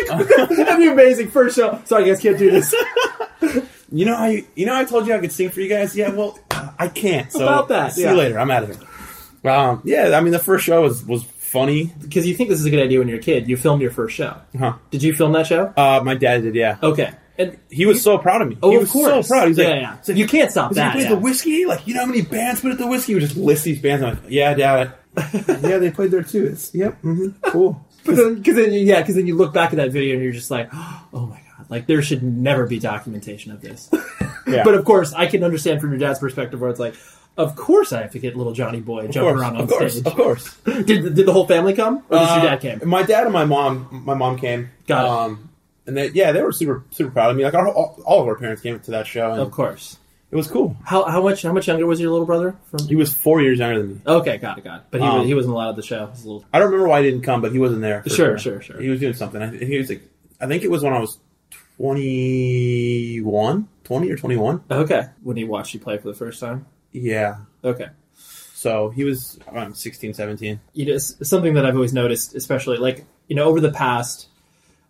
[0.08, 1.30] That'd be amazing.
[1.30, 1.80] First show.
[1.84, 2.74] Sorry, I guys can't do this.
[3.92, 5.94] You know you, you know I told you I could sing for you guys.
[5.94, 7.30] Yeah, well, I can't.
[7.30, 8.10] So About that, See yeah.
[8.10, 8.40] you later.
[8.40, 8.70] I'm out of
[9.42, 9.52] here.
[9.52, 11.92] Um, yeah, I mean the first show was was funny.
[12.00, 13.48] Because you think this is a good idea when you're a kid.
[13.48, 14.36] You filmed your first show.
[14.58, 14.74] Huh.
[14.90, 15.72] Did you film that show?
[15.76, 16.56] Uh, my dad did.
[16.56, 16.78] Yeah.
[16.82, 17.12] Okay.
[17.38, 18.58] And He was so proud of me.
[18.62, 19.26] oh, he of course.
[19.26, 19.48] so proud.
[19.48, 19.96] He's like, yeah, yeah.
[19.98, 20.92] he's like, you can't stop He's like, that.
[20.92, 21.08] played yeah.
[21.10, 21.64] the whiskey.
[21.66, 23.12] Like, you know how many bands put at the whiskey?
[23.12, 24.04] He would just list these bands.
[24.04, 24.92] I'm like, yeah, dad.
[25.16, 26.46] yeah, they played there too.
[26.46, 27.84] It's yep, hmm cool.
[28.04, 30.32] Because then, 'cause then yeah, because then you look back at that video and you're
[30.34, 33.90] just like, oh my god, like there should never be documentation of this.
[34.46, 34.62] Yeah.
[34.62, 36.94] But of course, I can understand from your dad's perspective where it's like,
[37.38, 39.68] of course I have to get little Johnny Boy of jumping course, around on of
[39.70, 40.06] course, stage.
[40.06, 40.54] of course.
[40.66, 42.86] Did did the whole family come, or just Uh, your dad came?
[42.86, 44.68] My dad and my mom, my mom came.
[44.86, 45.10] Got it.
[45.32, 45.48] Um,
[45.86, 47.44] and they, yeah, they were super, super proud of me.
[47.44, 49.98] Like our, all, all of our parents came to that show, and Of course.
[50.30, 50.76] it was cool.
[50.84, 52.56] How how much how much younger was your little brother?
[52.70, 54.00] From He was four years younger than me.
[54.06, 54.84] okay, got it, got it.
[54.90, 56.06] But he Um, was, he wasn't allowed at the show.
[56.06, 58.02] He was a little I don't remember why he didn't come, but he wasn't there.
[58.02, 58.80] for Sure, sure, sure.
[58.80, 59.40] He was doing something.
[59.42, 60.02] I, he was like,
[60.40, 61.18] I think it was when I was
[61.76, 64.64] 21, 20 or 21.
[64.70, 66.66] okay when he watched you play for the first time.
[66.92, 67.36] Yeah.
[67.62, 67.88] Okay.
[68.16, 70.60] So he was around 16, 17.
[70.72, 74.28] you know, something that I've always noticed, especially like you know over the past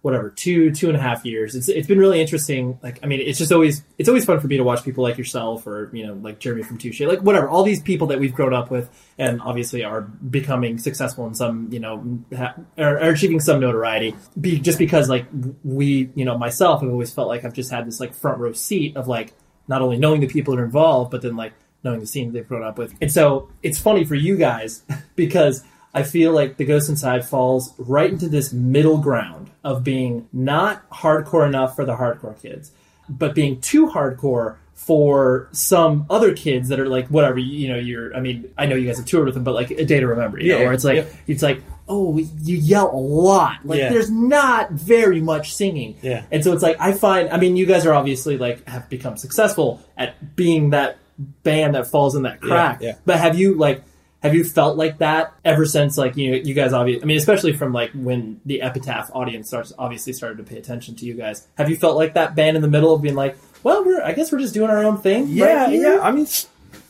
[0.04, 1.54] whatever two two and a half years.
[1.54, 2.78] It's it's been really interesting.
[2.82, 5.16] Like I mean, it's just always it's always fun for me to watch people like
[5.16, 7.48] yourself or you know like Jeremy from Touche, like whatever.
[7.48, 11.72] All these people that we've grown up with and obviously are becoming successful in some
[11.72, 14.14] you know ha- are, are achieving some notoriety.
[14.38, 15.24] Be, just because like
[15.64, 18.52] we you know myself have always felt like I've just had this like front row
[18.52, 19.32] seat of like
[19.68, 22.46] not only knowing the people that are involved, but then like knowing the scene they've
[22.46, 22.94] grown up with.
[23.00, 24.82] And so it's funny for you guys
[25.16, 30.28] because I feel like The Ghost Inside falls right into this middle ground of being
[30.32, 32.72] not hardcore enough for the hardcore kids,
[33.08, 38.14] but being too hardcore for some other kids that are like whatever you know you're
[38.16, 40.06] i mean i know you guys have toured with them but like a day to
[40.08, 41.04] remember you know Yeah, where it's like yeah.
[41.28, 43.90] it's like oh you yell a lot like Yeah.
[43.90, 46.24] there's not very much singing Yeah.
[46.32, 49.16] and so it's like I find I mean you guys are obviously like have become
[49.16, 50.98] successful at being that
[51.44, 52.80] band that falls in that crack.
[52.82, 52.96] yeah.
[53.06, 53.84] But have you like
[54.24, 57.52] Have you felt like that ever since like you you guys obviously I mean especially
[57.52, 61.46] from like when the Epitaph audience starts obviously started to pay attention to you guys.
[61.56, 64.12] Have you felt like that band in the middle of being like, well, we're I
[64.12, 65.28] guess we're just doing our own thing.
[65.28, 66.00] Yeah, right yeah.
[66.02, 66.26] I mean,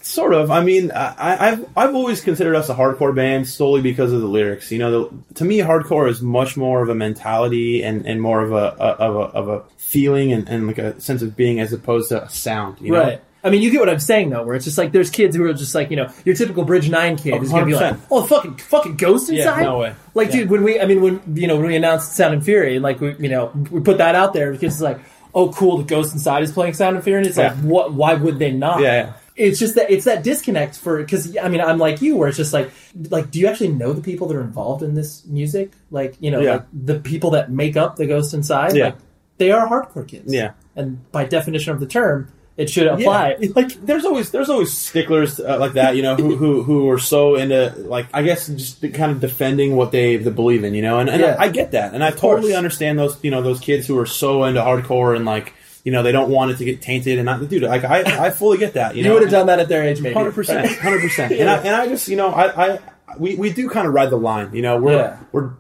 [0.05, 0.51] sort of.
[0.51, 4.27] I mean, I, I've I've always considered us a hardcore band solely because of the
[4.27, 4.71] lyrics.
[4.71, 8.43] You know, the, to me, hardcore is much more of a mentality and, and more
[8.43, 11.61] of a, a of a of a feeling and, and like a sense of being
[11.61, 12.81] as opposed to a sound.
[12.81, 13.01] You know?
[13.01, 13.24] Right.
[13.45, 15.45] I mean, you get what I'm saying though, where it's just like there's kids who
[15.45, 18.01] are just like you know your typical Bridge Nine kid who's gonna be like, 100%.
[18.11, 19.63] oh fucking fucking Ghost Yeah, inside.
[19.65, 19.95] no way.
[20.15, 20.41] Like, Yeah.
[20.41, 23.01] dude, when we I mean when you know when we announced Sound and Fury, like
[23.01, 24.99] we you know we put that out there, the kids is like,
[25.35, 27.61] oh cool, the Ghost inside is playing Sound and Fury, and it's like, Yeah.
[27.63, 27.93] what?
[27.93, 28.81] Why would they not?
[28.81, 29.13] Yeah, yeah.
[29.37, 32.37] It's just that it's that disconnect for because I mean I'm like you where it's
[32.39, 32.71] just like
[33.11, 36.31] like do you actually know the people that are involved in this music like you
[36.31, 36.53] know Yeah.
[36.53, 38.85] like the people that make up the Ghost inside Yeah.
[38.87, 38.97] like
[39.39, 40.53] they are hardcore kids Yeah.
[40.77, 43.49] and by definition of the term it should apply Yeah.
[43.57, 46.99] Like there's always there's always sticklers uh, like that, you know, who, who who are
[46.99, 50.83] so into like I guess just kind of defending what they, they believe in, you
[50.83, 51.37] know, and, and Yeah.
[51.39, 52.21] I, I get that, and I course.
[52.21, 55.53] totally understand those you know those kids who are so into hardcore and like
[55.85, 58.31] you know they don't want it to get tainted and not dude like I I
[58.31, 60.15] fully get that, you, You would have done that at their age, maybe.
[60.15, 62.75] hundred percent, hundred percent, and I and I just you know I.
[62.75, 62.79] I
[63.19, 64.77] we, we do kind of ride the line, you know.
[64.79, 65.17] We're Yeah.
[65.33, 65.51] we're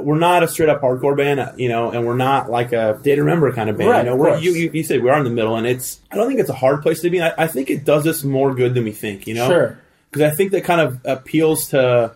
[0.00, 2.98] we're not a straight up hardcore band, uh, you know, and we're not like a
[3.02, 3.90] Day to Remember kind of band.
[3.90, 6.00] Right, you know, we're, you, you you said we are in the middle, and it's
[6.10, 7.20] I don't think it's a hard place to be.
[7.20, 9.26] I, I think it does us more good than we think.
[9.26, 9.78] You know, Sure.
[10.10, 12.12] because I think that kind of appeals to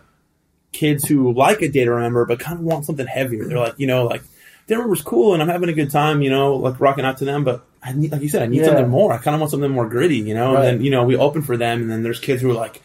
[0.71, 3.45] kids who like a day to remember, but kind of want something heavier.
[3.45, 4.21] They're like, you know, like
[4.67, 7.17] day to remember's cool, and I'm having a good time, you know, like rocking out
[7.17, 7.65] to them, but.
[7.87, 8.65] I need, like you said, I need Yeah.
[8.65, 9.13] something more.
[9.13, 10.55] I kind of want something more gritty, you know.
[10.55, 10.65] Right.
[10.65, 12.81] And then you know, we open for them, and then there's kids who are like,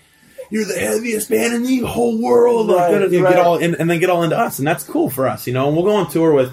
[0.51, 3.35] "You're the heaviest band in the whole world," like, you know, right.
[3.35, 5.53] get all, and, and then get all into us, and that's cool for us, you
[5.53, 5.67] know.
[5.69, 6.53] And we'll go on tour with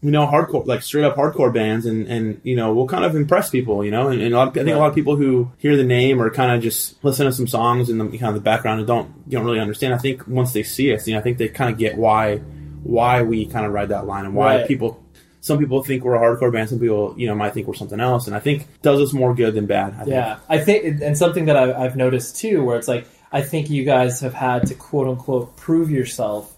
[0.00, 3.16] you know, hardcore, like straight up hardcore bands, and, and you know, we'll kind of
[3.16, 5.16] impress people, you know, and, and a lot of, I think a lot of people
[5.16, 8.28] who hear the name or kind of just listen to some songs in the kind
[8.28, 9.94] of the background and don't don't really understand.
[9.94, 12.36] I think once they see us, you know, I think they kind of get why
[12.84, 14.68] why we kind of ride that line and why Right.
[14.68, 15.02] people.
[15.40, 16.68] Some people think we're a hardcore band.
[16.68, 19.34] Some people, you know, might think we're something else, and I think does us more
[19.34, 19.94] good than bad.
[19.94, 20.08] I think.
[20.08, 23.84] Yeah, I think, and something that I've noticed too, where it's like I think you
[23.84, 26.54] guys have had to quote unquote prove yourself.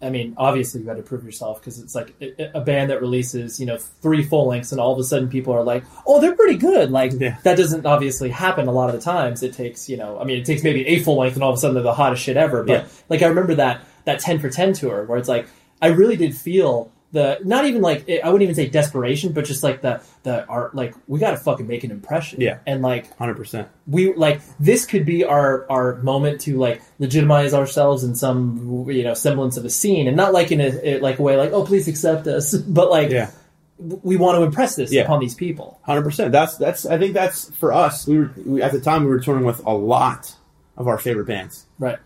[0.00, 3.00] I mean, obviously you had to prove yourself because it's like a, a band that
[3.00, 6.20] releases, you know, three full lengths, and all of a sudden people are like, "Oh,
[6.20, 7.36] they're pretty good." Like Yeah.
[7.44, 9.44] that doesn't obviously happen a lot of the times.
[9.44, 11.56] It takes, you know, I mean, it takes maybe a full length, and all of
[11.56, 12.64] a sudden they're the hottest shit ever.
[12.64, 12.88] But Yeah.
[13.08, 15.46] like I remember that that ten for ten tour where it's like
[15.80, 19.62] I really did feel the not even like I wouldn't even say desperation, but just
[19.62, 22.40] like the the art like we got to fucking make an impression.
[22.40, 22.58] Yeah.
[22.66, 23.68] and like hundred percent.
[23.86, 29.04] we like this could be our our moment to like legitimize ourselves in some you
[29.04, 31.64] know semblance of a scene, and not like in a like a way like oh
[31.64, 33.30] please accept us, but like Yeah.
[33.78, 35.02] we want to impress this Yeah.
[35.02, 35.78] upon these people.
[35.82, 36.32] Hundred percent.
[36.32, 36.86] That's that's.
[36.86, 38.06] I think that's for us.
[38.06, 40.34] We were we, at the time we were touring with a lot
[40.78, 41.66] of our favorite bands.
[41.78, 41.98] Right.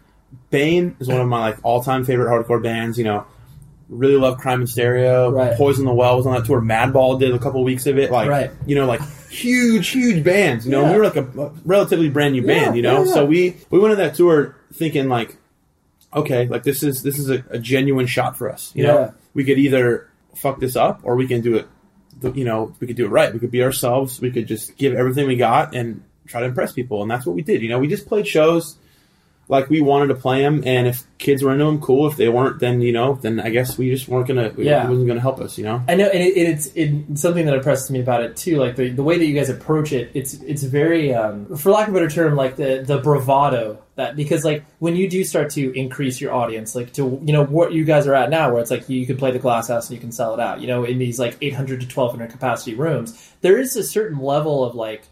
[0.50, 2.98] Bane is one of my like all time favorite hardcore bands.
[2.98, 3.26] You know,
[3.88, 5.30] really love Crime in Stereo.
[5.30, 5.56] Right.
[5.56, 6.60] Poison the Well was on that tour.
[6.60, 8.10] Madball did a couple weeks of it.
[8.10, 8.50] Like, Right.
[8.66, 10.64] you know, like huge, huge bands.
[10.66, 10.92] You know, Yeah.
[10.92, 12.76] we were like a, relatively brand new Yeah, band.
[12.76, 13.14] You know, yeah, yeah.
[13.14, 15.36] so we we went on that tour thinking like,
[16.14, 18.72] okay, like this is this is a, a genuine shot for us.
[18.74, 18.92] You Yeah.
[18.92, 21.66] know, we could either fuck this up or we can do it.
[22.34, 23.32] You know, we could do it right.
[23.32, 24.20] We could be ourselves.
[24.20, 27.02] We could just give everything we got and try to impress people.
[27.02, 27.62] And that's what we did.
[27.62, 28.76] You know, we just played shows
[29.48, 32.08] like we wanted to play them, and if kids were into them, cool.
[32.08, 34.52] If they weren't, then you know, then I guess we just weren't gonna.
[34.56, 34.84] Yeah.
[34.84, 35.56] it wasn't gonna help us.
[35.56, 35.82] You know.
[35.88, 38.58] I know, and it, it's it, something that impresses me about it too.
[38.58, 41.88] Like the, the way that you guys approach it, it's it's very, um, for lack
[41.88, 45.50] of a better term, like the the bravado that because like when you do start
[45.50, 48.60] to increase your audience, like to you know what you guys are at now, where
[48.60, 50.60] it's like you can play the glass house and you can sell it out.
[50.60, 53.82] You know, in these like eight hundred to twelve hundred capacity rooms, there is a
[53.82, 55.04] certain level of like.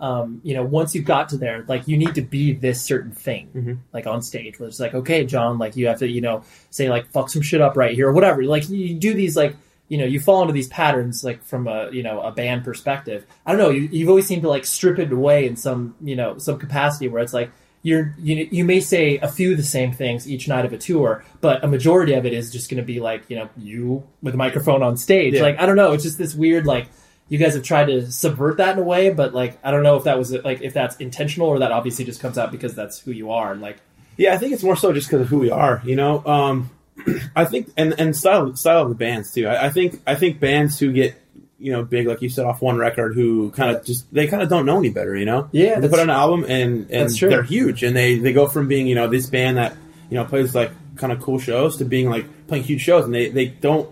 [0.00, 3.12] Um, you know, once you got to there, like you need to be this certain
[3.12, 6.42] thing, like on stage, where it's like, okay, John, like you have to, you know,
[6.70, 8.42] say like fuck some shit up right here or whatever.
[8.44, 9.56] Like you do these like
[9.88, 13.26] you know you fall into these patterns like from a you know a band perspective
[13.44, 16.14] i don't know you, you've always seemed to like strip it away in some you
[16.14, 17.50] know some capacity where it's like
[17.82, 20.78] you're you, you may say a few of the same things each night of a
[20.78, 24.06] tour but a majority of it is just going to be like you know you
[24.22, 25.42] with a microphone on stage Yeah.
[25.42, 26.86] like i don't know it's just this weird like
[27.30, 29.96] you guys have tried to subvert that in a way but like i don't know
[29.96, 32.98] if that was like if that's intentional or that obviously just comes out because that's
[32.98, 33.78] who you are and like
[34.20, 35.80] Yeah, I think it's more so just because of who we are.
[35.82, 36.70] You know, um,
[37.34, 39.46] I think and and style style of the bands too.
[39.46, 41.14] I, I think I think bands who get
[41.58, 44.42] you know big, like you said, off one record, who kind of just they kind
[44.42, 45.16] of don't know any better.
[45.16, 48.34] You know, Yeah, they put out an album and and they're huge, and they they
[48.34, 49.74] go from being you know this band that
[50.10, 53.14] you know plays like kind of cool shows to being like playing huge shows, and
[53.14, 53.90] they they don't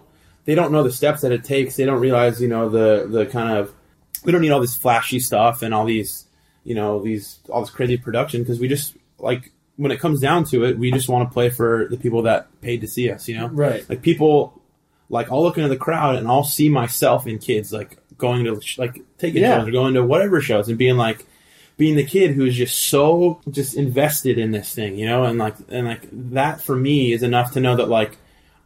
[0.48, 1.76] they don't know the steps that it takes.
[1.76, 3.70] They don't realize you know the the kind of
[4.24, 6.24] we don't need all this flashy stuff and all these
[6.64, 10.44] you know these all this crazy production because we just like when it comes down
[10.44, 13.28] to it, we just want to play for the people that paid to see us.
[13.28, 13.86] You know, Right.
[13.90, 14.60] Like people,
[15.10, 18.58] like I'll look into the crowd and I'll see myself in kids like going to
[18.78, 19.58] like taking Yeah.
[19.58, 21.26] shows or going to whatever shows and being like
[21.76, 25.56] being the kid who's just so just invested in this thing, you know, and like
[25.68, 28.16] and like that for me is enough to know that like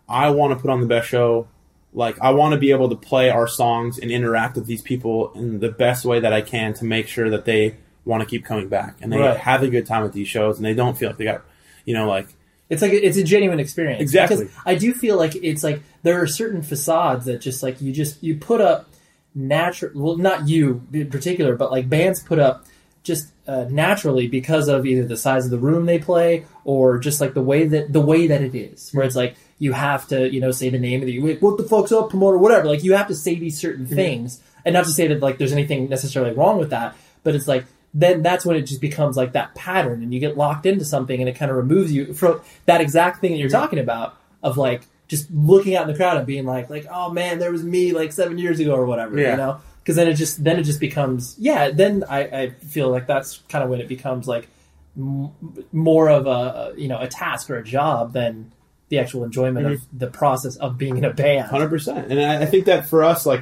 [0.09, 1.49] I want to put on the best show.
[1.93, 5.33] Like I want to be able to play our songs and interact with these people
[5.35, 8.45] in the best way that I can to make sure that they want to keep
[8.45, 9.37] coming back and they Right.
[9.37, 11.43] have a good time at these shows and they don't feel like they got,
[11.85, 12.29] you know, like
[12.71, 14.01] It's like it's a genuine experience.
[14.01, 14.45] Exactly.
[14.45, 17.93] Because I do feel like it's like there are certain facades that just like you
[17.93, 18.89] just you put up
[19.35, 19.91] natural.
[19.95, 22.65] Well, not you in particular, but like bands put up
[23.03, 27.21] just uh, naturally because of either the size of the room they play or just
[27.21, 28.91] like the way that the way that it is.
[28.93, 31.57] Where it's like you have to you know say the name of the wait, what
[31.57, 32.67] the fuck's up promoter whatever.
[32.67, 33.95] Like you have to say these certain mm-hmm.
[33.95, 37.47] things, and not to say that like there's anything necessarily wrong with that, but it's
[37.47, 40.85] like then that's when it just becomes like that pattern and you get locked into
[40.85, 44.17] something and it kind of removes you from that exact thing that you're talking about
[44.43, 47.53] of like just looking out in the crowd and being like like oh man there
[47.53, 49.33] was me like seven years ago or whatever Yeah.
[49.33, 52.89] you know because then it just then it just becomes yeah then I, I feel
[52.89, 54.49] like that's kind of when it becomes like
[54.97, 55.31] m-
[55.71, 58.53] more of a you know a task or a job than
[58.93, 59.99] the actual enjoyment of mm-hmm.
[59.99, 63.03] the process of being in a band Hundred percent, and I, I think that for
[63.03, 63.41] us, like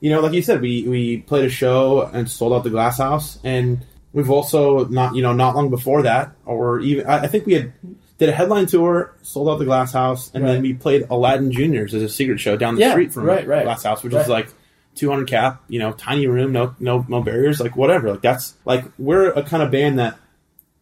[0.00, 2.96] you know, like you said, we we played a show and sold out the Glass
[2.96, 3.84] House, and
[4.14, 7.52] we've also not you know not long before that, or even I, I think we
[7.52, 7.72] had
[8.16, 10.52] did a headline tour, sold out the Glass House, and Right.
[10.52, 13.46] then we played Aladdin Juniors as a secret show down the Yeah, street from right,
[13.46, 13.64] right.
[13.64, 14.22] Glass House, which Right.
[14.22, 14.48] is like.
[14.94, 18.10] 200 cap, you know, tiny room, no, no, no barriers, like whatever.
[18.10, 20.18] Like that's like we're a kind of band that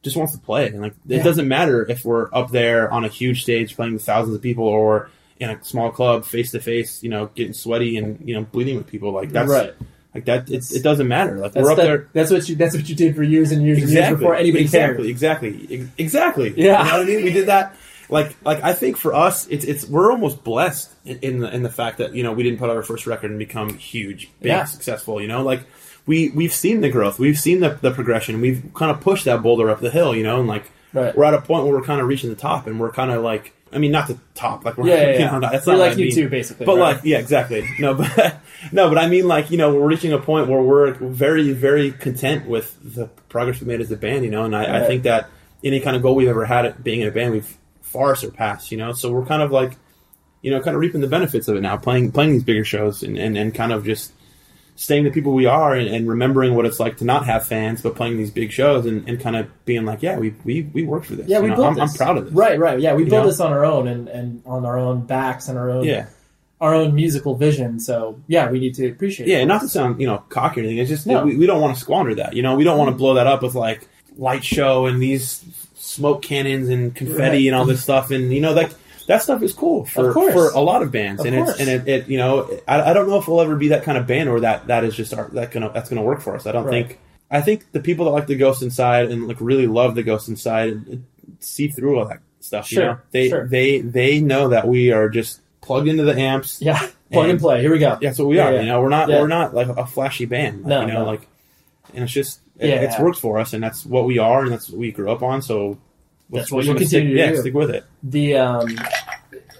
[0.07, 1.23] just wants to play, and like it Yeah.
[1.23, 4.65] doesn't matter if we're up there on a huge stage playing with thousands of people,
[4.65, 8.43] or in a small club face to face, you know, getting sweaty and you know
[8.51, 9.13] bleeding with people.
[9.13, 9.75] Like that's Right.
[10.15, 10.49] like that.
[10.51, 11.37] It, it doesn't matter.
[11.37, 12.09] Like that's, we're up the- there.
[12.15, 14.17] that's what you that's what you did for years and years and years Exactly.
[14.17, 14.97] before anybody exactly.
[15.05, 15.91] cared Exactly.
[15.99, 16.55] Exactly.
[16.57, 16.79] Yeah.
[16.85, 17.25] You know what I mean?
[17.25, 17.77] We did that.
[18.09, 21.63] Like, like I think for us, it's it's we're almost blessed in, in the in
[21.65, 24.31] the fact that you know we didn't put out our first record and become huge,
[24.41, 24.65] big, Yeah.
[24.65, 25.21] successful.
[25.21, 25.63] You know, like
[26.07, 29.43] we we've seen the growth, we've seen the the progression, we've kind of pushed that
[29.43, 30.15] boulder up the hill.
[30.15, 31.15] You know, and like Right.
[31.15, 33.23] we're at a point where we're kind of reaching the top, and we're kind of
[33.23, 33.53] like.
[33.73, 35.31] I mean, not the top, like we're Yeah, yeah, yeah.
[35.39, 36.15] know, that's You're not like I you mean.
[36.15, 36.95] two, basically, But right?
[36.97, 37.69] like, yeah, exactly.
[37.81, 38.37] No, but
[38.73, 41.91] no, but I mean, like you know, we're reaching a point where we're very, very
[41.91, 44.25] content with the progress we made as a band.
[44.25, 45.29] You know, and I, I think that
[45.65, 48.71] any kind of goal we've ever had at being in a band, we've far surpassed.
[48.71, 49.73] You know, so we're kind of like,
[50.43, 53.03] you know, kind of reaping the benefits of it now, playing playing these bigger shows
[53.03, 54.13] and and, and kind of just
[54.77, 57.81] staying the people we are and, and remembering what it's like to not have fans,
[57.83, 60.83] but playing these big shows and, and kind of being like, yeah, we we, we
[60.85, 61.27] worked for this.
[61.29, 61.91] Yeah, You we know, built I'm, this.
[61.93, 62.35] I'm proud of this.
[62.35, 62.79] Right, right.
[62.79, 63.31] Yeah, we You built know?
[63.31, 66.07] this on our own and, and on our own backs and our own Yeah.
[66.61, 67.81] our own musical vision.
[67.81, 69.47] So yeah, we need to appreciate Yeah, it.
[69.47, 70.79] not to sound you know cocky or anything.
[70.79, 71.25] It's just No.
[71.25, 72.35] we, we don't want to squander that.
[72.37, 75.43] You know, we don't want to blow that up with like light show and these
[75.75, 77.47] smoke cannons and confetti Right.
[77.47, 78.11] and all this stuff.
[78.11, 78.75] And you know that
[79.07, 81.21] that stuff is cool for for a lot of bands.
[81.21, 81.51] Of and course.
[81.51, 83.83] it's and it, it you know I, I don't know if we'll ever be that
[83.85, 86.35] kind of band or that that is just our that gonna that's gonna work for
[86.37, 86.47] us.
[86.47, 86.87] I don't Right.
[86.89, 86.99] think.
[87.31, 90.29] I think the people that like the Ghost Inside and like really love the Ghost
[90.29, 90.97] Inside uh,
[91.41, 92.69] see through all that stuff.
[92.69, 92.99] Sure, You know?
[93.11, 93.49] They sure.
[93.49, 96.63] they they know that we are just plugged into the amps.
[96.63, 96.79] Yeah,
[97.11, 97.61] plug and, And- play.
[97.63, 97.99] Here we go.
[98.01, 98.53] That's what we Yeah, are.
[98.55, 98.61] yeah.
[98.61, 99.21] You know, we're not Yeah.
[99.21, 100.61] we're not like a flashy band.
[100.63, 101.11] Like, No, you know, no.
[101.11, 101.27] like
[101.95, 102.75] and it's just it, Yeah.
[102.83, 105.23] it's worked for us, and that's what we are, and that's what we grew up
[105.25, 105.43] on.
[105.43, 105.79] So
[106.31, 107.41] That's what gonna continue stick, to yeah, do.
[107.41, 107.85] stick with it.
[108.03, 108.69] the um,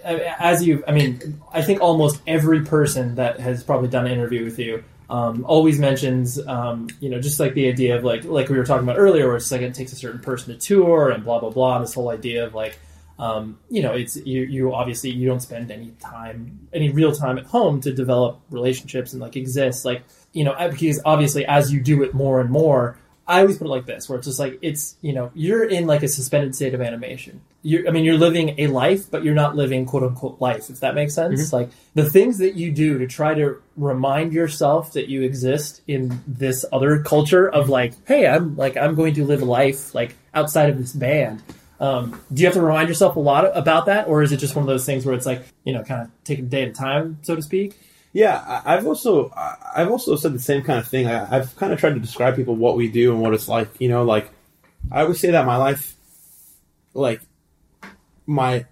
[0.07, 4.45] as you, I mean, I think almost every person that has probably done an interview
[4.45, 8.49] with you um, always mentions, um, you know, just like the idea of like, like
[8.49, 11.11] we were talking about earlier, where it's like it takes a certain person to tour
[11.11, 11.79] and blah blah blah.
[11.81, 12.79] This whole idea of like,
[13.19, 17.39] um, you know, it's you, you obviously you don't spend any time, any real time
[17.39, 20.03] at home to develop relationships and like exist, like
[20.33, 22.99] you know, because obviously as you do it more and more.
[23.29, 25.87] I always put it like this, where it's just like it's you know you're in
[25.87, 27.41] like a suspended state of animation.
[27.63, 30.71] You're, I mean, you're living a life, but you're not living quote unquote life.
[30.71, 34.93] If that makes sense, like the things that you do to try to remind yourself
[34.93, 39.25] that you exist in this other culture of like, hey, I'm like I'm going to
[39.25, 41.43] live a life like outside of this band.
[41.81, 44.55] Um, do you have to remind yourself a lot about that, or is it just
[44.55, 46.69] one of those things where it's like you know, kind of taking a day at
[46.69, 47.77] a time, so to speak?
[48.17, 49.31] Yeah, I've also
[49.77, 51.07] I've also said the same kind of thing.
[51.07, 53.69] I, I've kind of tried to describe people what we do and what it's like.
[53.79, 54.31] You know, like
[54.91, 55.95] I always say that my life,
[56.95, 57.21] like
[58.27, 58.65] my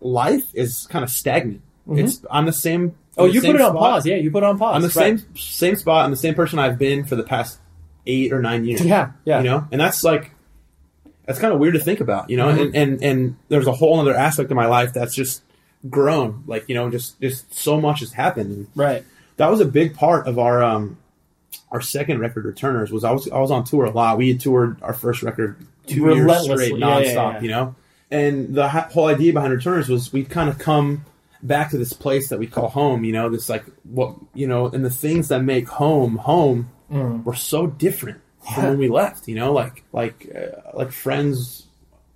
[0.00, 1.62] life, is kind of stagnant.
[1.92, 2.94] It's I'm the same.
[3.16, 3.80] Oh, the you same put it on spot.
[3.82, 4.06] pause.
[4.06, 4.76] Yeah, you put it on pause.
[4.76, 5.18] I'm the Right.
[5.18, 6.04] same same spot.
[6.04, 7.58] I'm the same person I've been for the past
[8.06, 8.84] eight or nine years.
[8.84, 9.38] Yeah, yeah.
[9.38, 10.32] You know, and that's like
[11.26, 12.28] that's kind of weird to think about.
[12.30, 12.60] You know, Mm-hmm.
[12.60, 15.42] and, and and there's a whole other aspect of my life that's just
[15.88, 16.44] grown.
[16.46, 18.66] Like you know, just just so much has happened.
[18.74, 19.04] Right.
[19.36, 20.98] that was a big part of our um
[21.72, 24.18] our second record returners was I was I was on tour a lot.
[24.18, 25.56] We had toured our first record
[25.86, 27.32] two years straight, Yeah, yeah, nonstop.
[27.34, 27.40] yeah.
[27.40, 27.74] You know,
[28.10, 31.04] and the whole idea behind Returners was we'd kind of come
[31.42, 33.02] back to this place that we call home.
[33.04, 37.22] You know, this like what you know, and the things that make home home Mm.
[37.22, 38.20] were so different
[38.52, 39.28] from when we left.
[39.28, 41.66] You know, like like uh, like friends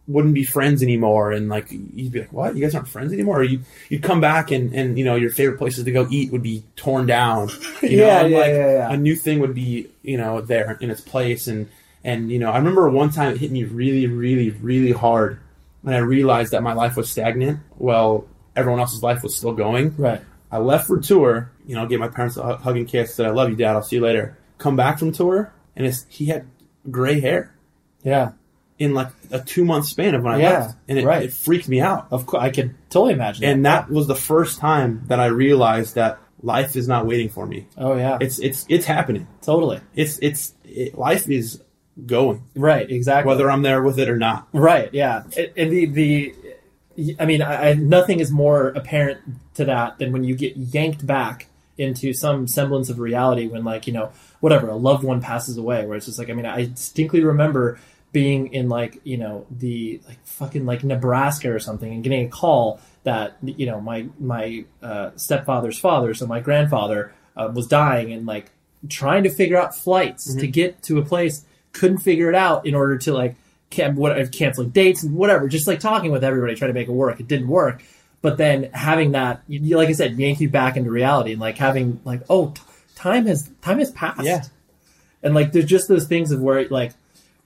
[0.06, 1.32] wouldn't be friends anymore.
[1.32, 2.54] And like you'd be like what?
[2.56, 3.38] You guys aren't friends anymore?
[3.40, 6.30] Or you, you'd come back and and you know your favorite places to go eat
[6.32, 7.48] would be torn down.
[7.82, 8.92] You know Yeah, like yeah, yeah.
[8.92, 11.46] a new thing would be you know there in its place.
[11.46, 11.68] And
[12.02, 15.38] and you know i remember one time it hit me really really really hard
[15.80, 19.94] when i realized that my life was stagnant well everyone else's life was still going.
[19.96, 20.20] Right.
[20.52, 23.24] i left for tour you know gave my parents a hu- hug and kiss said
[23.24, 23.74] i love you dad.
[23.74, 24.36] I'll see you later.
[24.58, 26.46] Come back from tour and it's, he had
[26.90, 27.54] gray hair.
[28.02, 28.32] Yeah.
[28.78, 31.22] In like a two month span of when I Yeah, left, and it, right.
[31.24, 32.08] it freaked me out.
[32.10, 33.44] Of course, I could totally imagine.
[33.44, 37.46] And that was the first time that I realized that life is not waiting for
[37.46, 37.66] me.
[37.78, 38.18] Oh yeah.
[38.20, 39.26] It's it's it's happening.
[39.42, 39.80] totally.
[39.94, 41.62] It's it's it, life is
[42.06, 42.90] going Right.
[42.90, 43.28] Exactly.
[43.28, 44.48] whether I'm there with it or not.
[44.52, 44.92] Right.
[44.92, 45.22] Yeah.
[45.36, 46.34] And and the the,
[47.18, 49.20] I mean, I, I, nothing is more apparent
[49.54, 51.46] to that than when you get yanked back
[51.76, 55.84] into some semblance of reality when, like, you know, whatever a loved one passes away.
[55.86, 57.80] Where it's just like, I mean, I distinctly remember
[58.14, 62.30] being in like, you know, the like fucking like Nebraska or something and getting a
[62.30, 68.12] call that you know my my uh, stepfather's father, so my grandfather, uh, was dying
[68.12, 68.50] and like
[68.88, 72.74] trying to figure out flights to get to a place couldn't figure it out in
[72.74, 73.34] order to like
[73.68, 76.88] can, what uh, canceling dates and whatever just like talking with everybody trying to make
[76.88, 77.20] it work.
[77.20, 77.82] It didn't work.
[78.22, 81.58] But then having that you, like i said yank you back into reality and like
[81.58, 82.62] having like oh t-
[82.94, 84.22] time has time has passed.
[84.22, 84.44] Yeah.
[85.22, 86.92] and like there's just those things of where like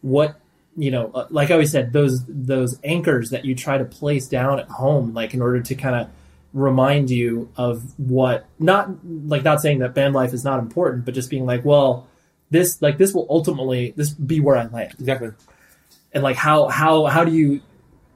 [0.02, 0.38] what
[0.78, 4.28] you know uh, like i always said those those anchors that you try to place
[4.28, 6.08] down at home like in order to kind of
[6.52, 8.88] remind you of what not
[9.26, 12.06] like not saying that band life is not important but just being like well
[12.50, 15.30] this like this will ultimately this be where i land Exactly.
[16.12, 17.60] and like how how how do you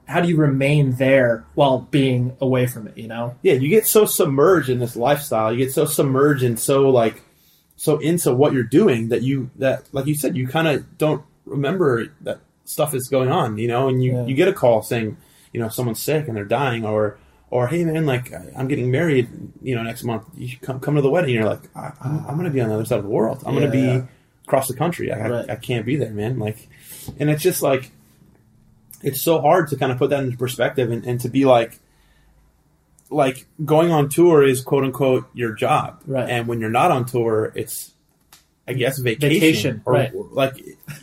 [0.07, 3.85] how do you remain there while being away from it you know Yeah, you get
[3.85, 5.51] so submerged in this lifestyle.
[5.53, 7.21] You get so submerged and so like
[7.77, 11.23] so into what you're doing that you that like you said you kind of don't
[11.45, 13.57] remember that stuff is going on.
[13.57, 14.25] You know, and you Yeah.
[14.25, 15.17] you get a call saying
[15.51, 17.17] you know someone's sick and they're dying or.
[17.49, 19.29] Or hey man, like I'm getting married,
[19.61, 20.23] you know, next month.
[20.35, 21.35] You come come to the wedding.
[21.35, 23.43] You're like, I, I'm going to be on the other side of the world.
[23.45, 24.05] I'm going to be yeah.
[24.43, 25.11] across the country.
[25.11, 25.47] I, Right.
[25.47, 26.39] I, I can't be there, man.
[26.39, 26.67] Like,
[27.19, 27.91] and it's just like,
[29.03, 31.77] it's so hard to kind of put that into perspective and, and to be like,
[33.11, 36.27] like going on tour is quote unquote your job, Right.
[36.27, 37.91] And when you're not on tour, it's
[38.67, 40.11] I guess vacation, Vacation, or right.
[40.15, 40.53] like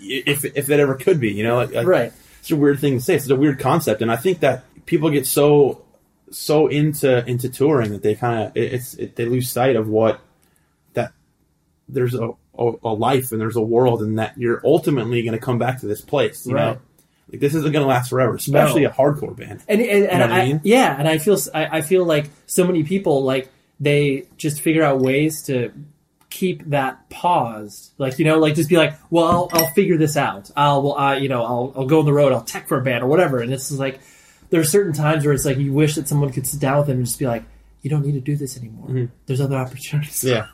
[0.00, 2.12] if if it ever could be, you know, like, like Right.
[2.40, 3.16] It's a weird thing to say.
[3.16, 5.84] It's a weird concept, and I think that people get so
[6.30, 9.88] so into into touring that they kind of it, it's it, they lose sight of
[9.88, 10.20] what
[10.94, 11.12] that
[11.88, 15.38] there's a, a a life and there's a world, and that you're ultimately going to
[15.44, 16.74] come back to this place, you Right.
[16.76, 16.80] know.
[17.30, 18.88] Like this isn't going to last forever, especially No.
[18.88, 19.62] a hardcore band.
[19.68, 20.60] and and, and know what I I, mean?
[20.64, 24.82] yeah, and I feel I, I feel like so many people like they just figure
[24.82, 25.72] out ways to
[26.30, 30.16] keep that paused, like you know, like just be like, well, I'll, I'll figure this
[30.16, 30.50] out.
[30.56, 32.32] I'll well, I you know, I'll I'll go on the road.
[32.32, 33.40] I'll tech for a band or whatever.
[33.40, 34.00] And it's just like
[34.50, 36.86] there are certain times where it's like you wish that someone could sit down with
[36.86, 37.44] them and just be like,
[37.82, 38.88] you don't need to do this anymore.
[38.88, 39.04] Mm-hmm.
[39.26, 40.24] There's other opportunities.
[40.24, 40.46] Yeah,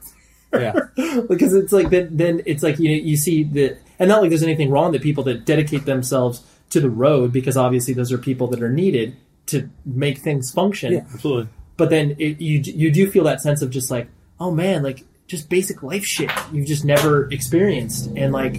[0.52, 0.72] yeah.
[1.28, 4.42] because it's like then then it's like you you see the and not like there's
[4.42, 8.46] anything wrong that people that dedicate themselves to the road because obviously those are people
[8.48, 9.16] that are needed
[9.46, 10.92] to make things function.
[10.92, 11.48] Yeah, absolutely.
[11.76, 14.08] But then it, you you do feel that sense of just like
[14.40, 18.54] oh man like just basic life shit you've just never experienced and like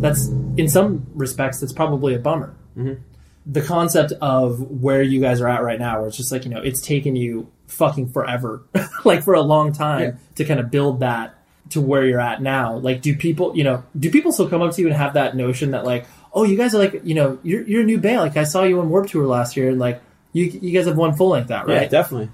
[0.00, 2.54] that's in some respects that's probably a bummer.
[2.76, 3.00] Mm-hmm.
[3.46, 6.50] The concept of where you guys are at right now, where it's just like you
[6.50, 8.62] know it's taken you fucking forever,
[9.04, 10.12] like for a long time Yeah.
[10.36, 11.34] to kind of build that
[11.70, 12.76] to where you're at now.
[12.76, 15.34] Like, do people, you know, do people still come up to you and have that
[15.36, 18.18] notion that like, oh, you guys are like, you know, you're you're a new band.
[18.20, 20.00] Like, I saw you on Warped Tour last year, and like,
[20.32, 21.90] you you guys have one full length out, Yeah, right?
[21.90, 22.30] definitely.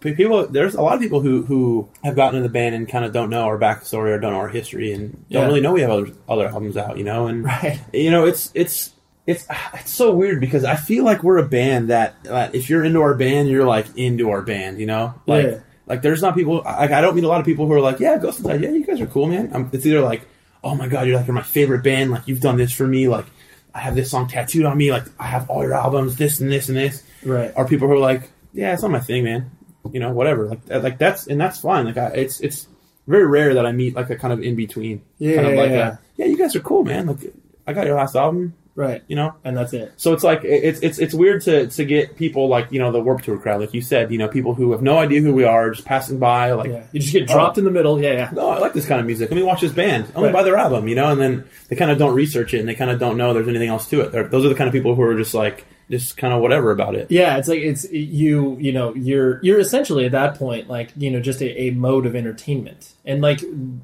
[0.00, 3.04] People, there's a lot of people who who have gotten in the band and kind
[3.04, 5.80] of don't know our backstory or don't know our history and don't really know we
[5.82, 7.26] have other other albums out, you know.
[7.26, 7.80] And Right.
[7.92, 8.90] you know, it's it's
[9.26, 12.84] it's it's so weird because I feel like we're a band that uh, if you're
[12.84, 15.14] into our band, you're like into our band, you know.
[15.26, 15.58] Like Yeah.
[15.86, 16.62] like there's not people.
[16.64, 18.70] Like I don't meet a lot of people who are like, yeah, Ghost Inside, yeah,
[18.70, 19.50] you guys are cool, man.
[19.54, 20.22] Um it's either like,
[20.64, 22.10] oh my god, you're like you're my favorite band.
[22.10, 23.08] Like you've done this for me.
[23.08, 23.26] Like
[23.74, 24.90] I have this song tattooed on me.
[24.90, 27.52] Like I have all your albums, this and this and this Right.
[27.56, 29.50] are people who are like, yeah, it's not my thing, man.
[29.90, 30.46] You know, whatever.
[30.48, 31.86] Like, like that's and that's fine.
[31.86, 32.68] Like, I, it's it's
[33.06, 35.02] very rare that I meet like a kind of in between.
[35.18, 35.92] Yeah, kind of like yeah.
[35.92, 37.06] A, yeah, you guys are cool, man.
[37.06, 37.34] Like,
[37.66, 38.54] I got your last album.
[38.74, 39.02] Right.
[39.06, 39.92] You know, and that's it.
[39.96, 43.00] So it's like it's it's it's weird to to get people like you know the
[43.00, 45.44] Warped Tour crowd, like you said, you know, people who have no idea who we
[45.44, 46.84] are, just passing by, like Yeah.
[46.92, 47.60] You just get dropped oh.
[47.60, 48.00] in the middle.
[48.00, 48.30] Yeah, yeah.
[48.32, 49.30] no, I like this kind of music.
[49.30, 50.06] Let me watch this band.
[50.08, 50.32] Let me Right.
[50.32, 52.74] buy their album, you know, and then they kind of don't research it and they
[52.74, 54.12] kind of don't know there's anything else to it.
[54.12, 56.70] They're, those are the kind of people who are just like just kind of whatever
[56.70, 57.10] about it.
[57.10, 58.56] Yeah, it's like it's you.
[58.58, 62.06] You know, you're you're essentially at that point like you know just a, a mode
[62.06, 63.42] of entertainment, and like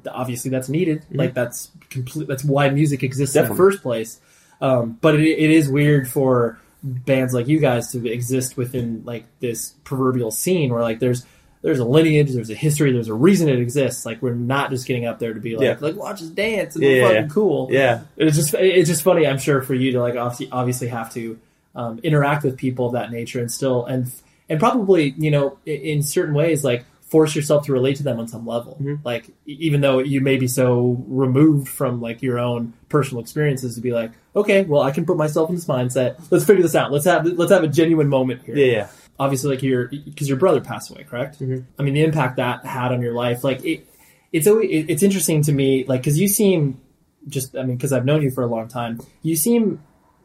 [0.09, 1.01] obviously that's needed.
[1.01, 1.19] Mm-hmm.
[1.19, 2.27] Like that's complete.
[2.27, 4.19] That's why music exists in the first place.
[4.61, 9.25] Um, but it, it is weird for bands like you guys to exist within like
[9.39, 11.25] this proverbial scene where like there's
[11.61, 14.05] there's a lineage, there's a history, there's a reason it exists.
[14.05, 15.77] Like we're not just getting up there to be like Yeah.
[15.81, 17.67] like watch us dance and Yeah, fucking cool.
[17.69, 18.01] Yeah.
[18.17, 19.27] it's just it's just funny.
[19.27, 21.37] I'm sure for you to like obviously obviously have to
[21.75, 24.09] um, interact with people of that nature and still and
[24.49, 28.27] and probably you know in certain ways like force yourself to relate to them on
[28.27, 28.79] some level.
[29.03, 33.75] Like e- even though you may be so removed from like your own personal experiences
[33.75, 36.19] to be like, okay, well I can put myself in this mindset.
[36.31, 36.91] Let's figure this out.
[36.91, 38.87] Let's have let's have a genuine moment here Yeah, yeah.
[39.19, 42.91] obviously like your because your brother passed away correct i mean the impact that had
[42.93, 43.85] on your life like it
[44.31, 46.79] it's always it- it's interesting to me like because you seem
[47.27, 49.81] just i mean because i've known you for a long time you seem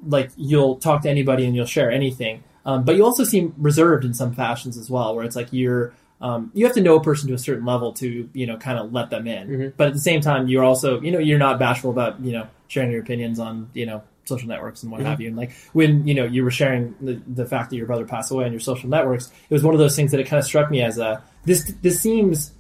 [0.07, 4.05] like you'll talk to anybody and you'll share anything um, but you also seem reserved
[4.05, 5.93] in some fashions as well where it's like you're
[6.25, 8.79] um, you have to know a person to a certain level to you know kind
[8.79, 11.59] of let them in but at the same time you're also you know you're not
[11.59, 15.21] bashful about you know sharing your opinions on you know social networks and what have
[15.21, 18.07] you and like when you know you were sharing the, the fact that your brother
[18.07, 20.39] passed away on your social networks it was one of those things that it kind
[20.39, 22.53] of struck me as a this this seems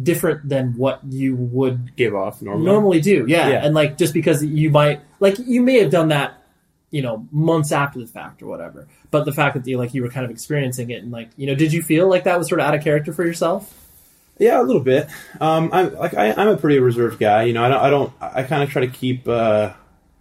[0.00, 2.64] different than what you would Give off normally.
[2.64, 3.48] normally do yeah.
[3.48, 3.64] Yeah.
[3.64, 6.37] and like just because you might like you may have done that
[6.90, 10.02] you know months after the fact or whatever but the fact that you like you
[10.02, 12.48] were kind of experiencing it and like you know did you feel like that was
[12.48, 13.74] sort of out of character for yourself
[14.38, 15.08] Yeah, a little bit.
[15.40, 17.42] Um, I'm like I, I'm a pretty reserved guy.
[17.42, 17.80] You know, I don't.
[17.82, 18.12] I don't.
[18.20, 19.72] I kind of try to keep, uh,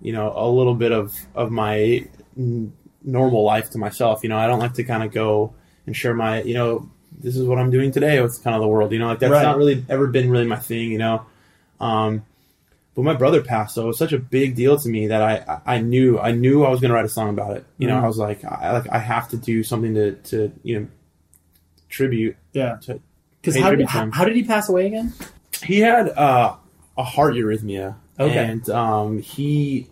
[0.02, 2.04] you know, a little bit of of my
[2.36, 4.24] n- normal life to myself.
[4.24, 5.54] You know, I don't like to kind of go
[5.86, 6.42] and share my.
[6.42, 6.90] You know,
[7.22, 8.92] this is what I'm doing today with kind of the world.
[8.92, 9.44] You know, like that's Right.
[9.44, 10.92] not really ever been really my thing.
[10.92, 11.26] You know,
[11.80, 12.26] um,
[12.98, 15.62] but my brother passed, so it was such a big deal to me that I
[15.76, 17.64] I knew I knew I was going to write a song about it.
[17.78, 18.04] You know, Mhm.
[18.04, 20.88] I was like I like I have to do something to to you know
[21.90, 23.00] tribute yeah to
[23.42, 25.14] because how, tribute how, how did he pass away again
[25.64, 26.56] He had uh,
[26.98, 27.96] a heart arrhythmia.
[28.20, 28.36] Okay.
[28.36, 29.88] and um, he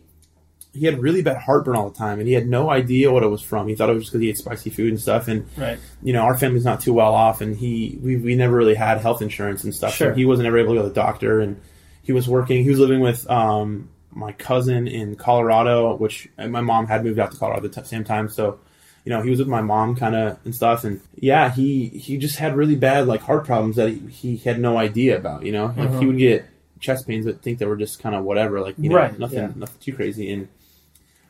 [0.74, 3.28] he had really bad heartburn all the time, and he had no idea what it
[3.28, 3.68] was from.
[3.70, 5.28] He thought it was just because he ate spicy food and stuff.
[5.30, 8.56] And right you know, our family's not too well off, and he we, we never
[8.56, 9.94] really had health insurance and stuff.
[9.94, 10.12] Sure.
[10.12, 11.62] So he wasn't ever able to go to the doctor, and
[12.06, 12.64] he was working.
[12.64, 17.32] He was living with um, my cousin in Colorado, which my mom had moved out
[17.32, 18.30] to Colorado at the t- same time.
[18.30, 18.60] So
[19.04, 22.18] you know, he was with my mom kind of and stuff, and yeah, he he
[22.18, 25.44] just had really bad like heart problems that he, he had no idea about.
[25.46, 26.00] You know, like Uh-huh.
[26.00, 26.46] he would get
[26.80, 29.38] chest pains that think they were just kind of whatever, like you know, Right, nothing
[29.40, 29.52] yeah.
[29.56, 30.48] nothing too crazy, and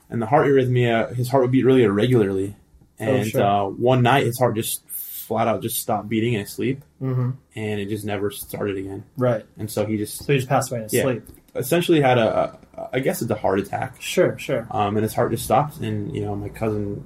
[0.09, 2.55] and the heart arrhythmia, his heart would beat really irregularly,
[2.99, 3.43] and Oh, sure.
[3.43, 4.84] uh, one night his heart just
[5.26, 7.32] flat out just stopped beating in his sleep, mm-hmm.
[7.55, 9.45] and it just never started again, right.
[9.57, 11.03] And so he just so he just passed away in his Yeah.
[11.03, 11.23] sleep.
[11.55, 14.67] Essentially had a, a I guess it's a heart attack, sure sure.
[14.71, 17.03] Um, and his heart just stopped, and you know my cousin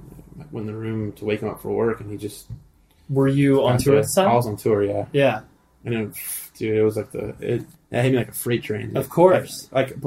[0.50, 2.46] went in the room to wake him up for work, and he just
[3.08, 5.40] were you on tour at I was on tour, yeah, yeah.
[5.84, 6.14] And it,
[6.58, 9.68] dude, it was like the it, it hit me like a freight train, Of course.
[9.72, 9.98] like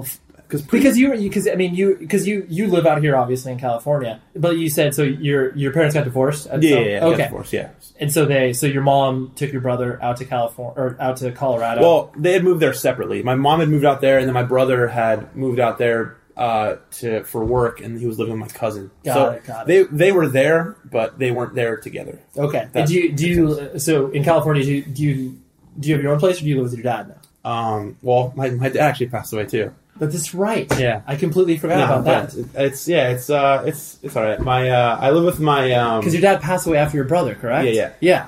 [0.61, 3.59] because because you because I mean you because you you live out here obviously in
[3.59, 6.47] California, but you said so your your parents got divorced.
[6.47, 7.23] yeah, yeah, yeah, got okay.
[7.23, 7.69] divorced, yeah.
[7.99, 11.31] And so they so your mom took your brother out to California or out to
[11.31, 11.81] Colorado.
[11.81, 13.23] Well, they had moved there separately.
[13.23, 16.77] My mom had moved out there, and then my brother had moved out there uh,
[16.91, 18.91] to for work, and he was living with my cousin.
[19.03, 19.89] Got so it, got it.
[19.89, 22.19] they they were there, but they weren't there together.
[22.37, 22.67] okay.
[22.73, 25.39] And do you do you so in California do you, do you
[25.79, 27.49] do you have your own place or do you live with your dad now?
[27.49, 29.73] Um, well, my my dad actually passed away too.
[29.97, 30.67] But that's right.
[30.79, 31.01] Yeah.
[31.05, 32.33] I completely forgot No, about that.
[32.35, 34.39] It's, it's yeah, it's uh, it's it's all right.
[34.39, 37.35] My uh, I live with my um, Because your dad passed away after your brother,
[37.35, 37.67] correct?
[37.67, 37.91] Yeah, yeah.
[37.99, 38.27] yeah.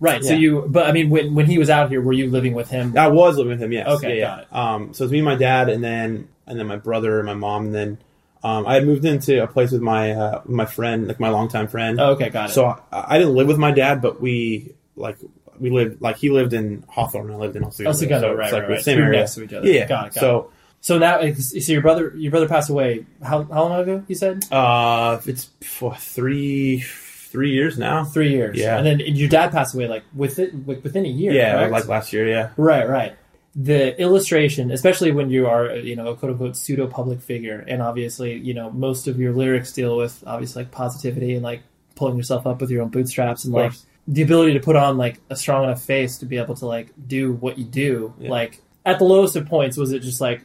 [0.00, 0.24] Right.
[0.24, 0.38] So Yeah.
[0.38, 2.96] you, but I mean, when when he was out here, were you living with him?
[2.96, 3.72] I was living with him.
[3.72, 3.86] Yes.
[3.86, 4.74] Okay, Yeah, got yeah.
[4.74, 7.34] Um, so it's me, and my dad, and then and then my brother and my
[7.34, 7.98] mom, and then
[8.42, 11.68] um, I had moved into a place with my uh, my friend, like my longtime
[11.68, 12.00] friend.
[12.00, 12.52] Oh, okay, got it.
[12.54, 15.16] So I, I didn't live with my dad, but we like
[15.58, 17.90] we lived like he lived in Hawthorne, and I lived in El Segundo.
[17.90, 18.82] El Segundo, so right, it's like right, the right.
[18.84, 19.20] same area.
[19.20, 19.66] next to each other.
[19.66, 19.86] Yeah.
[19.86, 20.50] Got it, got so
[20.84, 23.06] So now, so your brother, your brother passed away.
[23.22, 24.04] How how long ago?
[24.06, 28.04] You said uh, it's for three three years now.
[28.04, 28.58] three years.
[28.58, 28.76] Yeah.
[28.76, 31.32] And then your dad passed away like within like within a year.
[31.32, 31.72] Yeah, correct?
[31.72, 32.28] like last year.
[32.28, 32.50] Yeah.
[32.58, 33.16] Right, right.
[33.54, 37.80] The illustration, especially when you are, you know, a quote unquote pseudo public figure, and
[37.80, 41.62] obviously, you know, most of your lyrics deal with obviously like positivity and like
[41.94, 43.72] pulling yourself up with your own bootstraps and like
[44.06, 46.88] the ability to put on like a strong enough face to be able to like
[47.06, 48.12] do what you do.
[48.18, 48.28] Yeah.
[48.28, 50.42] Like at the lowest of points, was it just like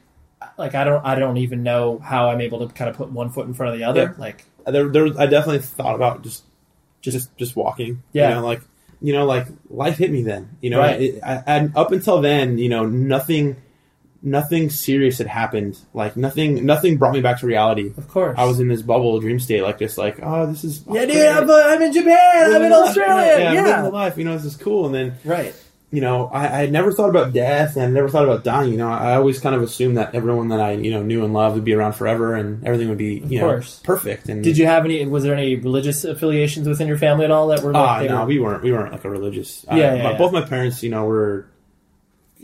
[0.60, 3.32] like I don't I don't even know how I'm able to kind of put one
[3.32, 4.14] foot in front of the other.
[4.16, 4.22] Yeah.
[4.22, 6.44] Like there, there, I definitely thought about just,
[7.02, 8.04] just, just walking.
[8.14, 8.30] Yeah.
[8.30, 8.62] You know, like,
[9.02, 10.58] you know, like life hit me then.
[10.62, 11.02] You know, Right.
[11.02, 13.56] it, I, and up until then, you know, nothing,
[14.22, 15.80] nothing serious had happened.
[15.94, 17.94] Like nothing, nothing brought me back to reality.
[17.98, 18.38] of course.
[18.38, 21.26] I was in this bubble dream state, like just like, oh, this is Yeah, dude.
[21.26, 22.54] I'm, uh, I'm in Japan.
[22.54, 22.90] I'm in life.
[22.90, 23.26] Australia.
[23.40, 23.60] Yeah, Yeah.
[23.62, 24.18] I'm living the life.
[24.18, 24.86] You know, this is cool.
[24.86, 25.56] And then, Right.
[25.92, 28.72] You know, I, I had never thought about death and I never thought about dying.
[28.72, 31.34] You know, I always kind of assumed that everyone that I, you know, knew and
[31.34, 33.80] loved would be around forever and everything would be, you know, course.
[33.84, 34.30] perfect.
[34.30, 35.04] And Did you have any?
[35.08, 37.74] Was there any religious affiliations within your family at all that were?
[37.74, 38.64] Like, they no, were- we weren't.
[38.64, 39.66] We weren't like a religious.
[39.68, 40.18] uh, Yeah, yeah, my- yeah.
[40.20, 41.48] Both my parents, you know, were,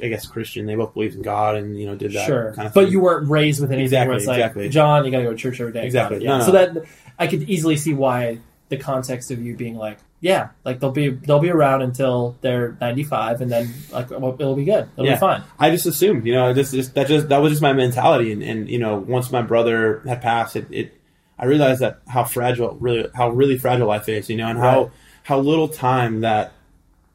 [0.03, 0.65] I guess, Christian.
[0.65, 2.73] They both believed in God and you know did that sure, kind of.
[2.73, 4.69] but you weren't raised with anything Exactly, where it's like, exactly.
[4.69, 5.85] John, you got to go to church every day.
[5.85, 6.23] Exactly.
[6.23, 6.29] Yeah.
[6.31, 6.45] No, no.
[6.45, 6.77] So that
[7.19, 8.39] I could easily see why
[8.69, 12.75] the context of you being like, yeah, like they'll be they'll be around until they're
[12.81, 14.87] 95, and then like it'll be good.
[14.93, 15.15] It'll Yeah.
[15.15, 15.43] be fine.
[15.59, 18.41] I just assumed, you know, this just that just that was just my mentality, and,
[18.41, 20.93] and you know, once my brother had passed, it, it
[21.37, 24.83] I realized that how fragile, really, how really fragile life is, you know, and how
[24.83, 24.91] Right.
[25.23, 26.53] how little time that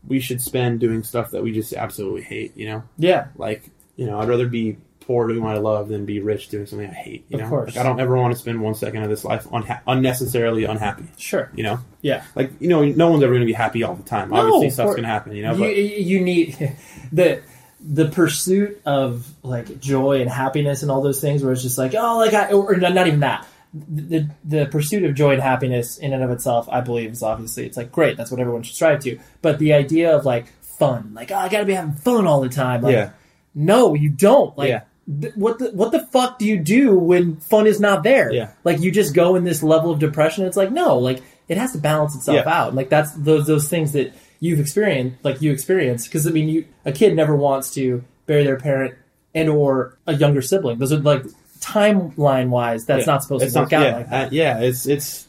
[0.06, 3.26] we should spend doing stuff that we just absolutely hate, you know, Yeah.
[3.36, 4.76] like you know, I'd rather be
[5.10, 7.24] poor doing what I love than be rich doing something I hate.
[7.28, 7.74] You Of know, course.
[7.74, 11.04] Like, I don't ever want to spend one second of this life unha- unnecessarily unhappy.
[11.18, 11.50] Sure.
[11.54, 12.22] You know, Yeah.
[12.36, 14.32] like you know, no one's ever going to be happy all the time.
[14.32, 15.34] Obviously, stuff's going to happen.
[15.34, 16.76] You know, you, you need
[17.12, 17.42] the
[17.80, 21.94] the pursuit of like joy and happiness and all those things where it's just like
[21.94, 26.12] oh like I or not even that the the pursuit of joy and happiness in
[26.12, 29.00] and of itself I believe is obviously it's like great that's what everyone should strive
[29.04, 30.46] to but the idea of like
[30.78, 33.10] fun like oh I gotta be having fun all the time like Yeah.
[33.54, 34.82] no you don't like Yeah.
[35.20, 38.50] Th- what the what the fuck do you do when fun is not there Yeah.
[38.64, 41.72] like you just go in this level of depression it's like no like it has
[41.72, 42.52] to balance itself Yeah.
[42.52, 46.06] out like that's those those things that you've experienced like you experience.
[46.06, 48.94] because i mean you a kid never wants to bury their parent
[49.34, 51.24] and or a younger sibling those are like
[51.60, 53.12] timeline wise that's Yeah.
[53.12, 55.26] not supposed It's to work not- out yeah, like that uh, yeah, it's it's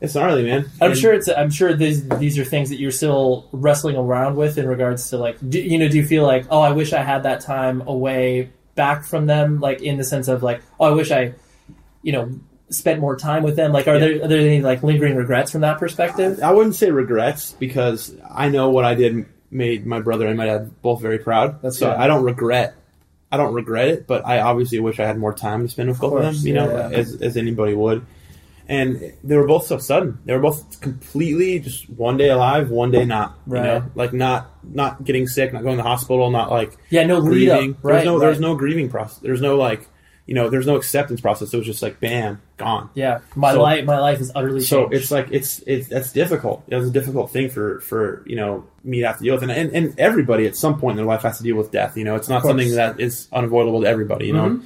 [0.00, 0.70] it's gnarly, man.
[0.80, 1.28] I'm And- sure it's.
[1.28, 5.18] I'm sure these these are things that you're still wrestling around with in regards to
[5.18, 7.82] like, do, you know, do you feel like, oh, I wish I had that time
[7.86, 11.34] away back from them, like in the sense of like, oh, I wish I,
[12.02, 12.30] you know,
[12.70, 13.72] spent more time with them.
[13.72, 16.40] Like, are there are there any like lingering regrets from that perspective?
[16.42, 20.46] I wouldn't say regrets because I know what I did made my brother and my
[20.46, 21.62] dad both very proud.
[21.62, 21.96] That's so good.
[21.96, 22.74] I don't regret.
[23.30, 26.00] I don't regret it, but I obviously wish I had more time to spend with
[26.00, 26.34] both of them.
[26.46, 26.96] You know, yeah, yeah.
[26.96, 28.04] as as anybody would.
[28.68, 30.18] And they were both so sudden.
[30.24, 33.38] They were both completely just one day alive, one day not.
[33.46, 33.60] Right.
[33.60, 37.04] You know, like not not getting sick, not going to the hospital, not like Yeah,
[37.04, 37.24] no up.
[37.24, 37.76] grieving.
[37.82, 38.20] Right, there's no right.
[38.20, 39.18] there's no grieving process.
[39.18, 39.86] There's no like
[40.26, 41.52] you know there's no acceptance process.
[41.52, 42.88] It was just like bam, gone.
[42.94, 44.94] Yeah, my So- life my life is utterly So changed.
[44.94, 46.64] it's like it's it's that's difficult.
[46.68, 49.42] It was a difficult thing for for you know me to have to deal with,
[49.42, 51.98] and and, and everybody at some point in their life has to deal with death.
[51.98, 54.28] You know, it's not something that is unavoidable to everybody.
[54.28, 54.62] You know, Mhm.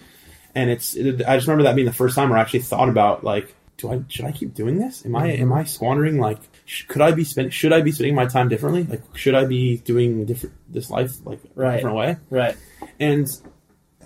[0.54, 2.88] and it's it, I just remember that being the first time where I actually thought
[2.88, 5.06] about like, do I should I keep doing this?
[5.06, 8.14] Am I am I squandering like sh- could I be spending should I be spending
[8.14, 8.82] my time differently?
[8.84, 11.76] Like should I be doing different this life like a Right.
[11.76, 12.16] different way?
[12.30, 12.56] right.
[13.00, 13.26] and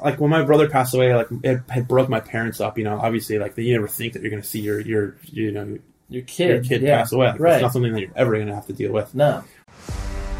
[0.02, 2.76] like when my brother passed away, like it had broke my parents up.
[2.78, 5.52] You know, obviously, like you never think that you're going to see your your you
[5.52, 7.28] know Your kid, your kid yeah, pass away.
[7.28, 7.52] Like, right?
[7.54, 9.14] It's not something that you're ever going to have to deal with.
[9.14, 9.44] no,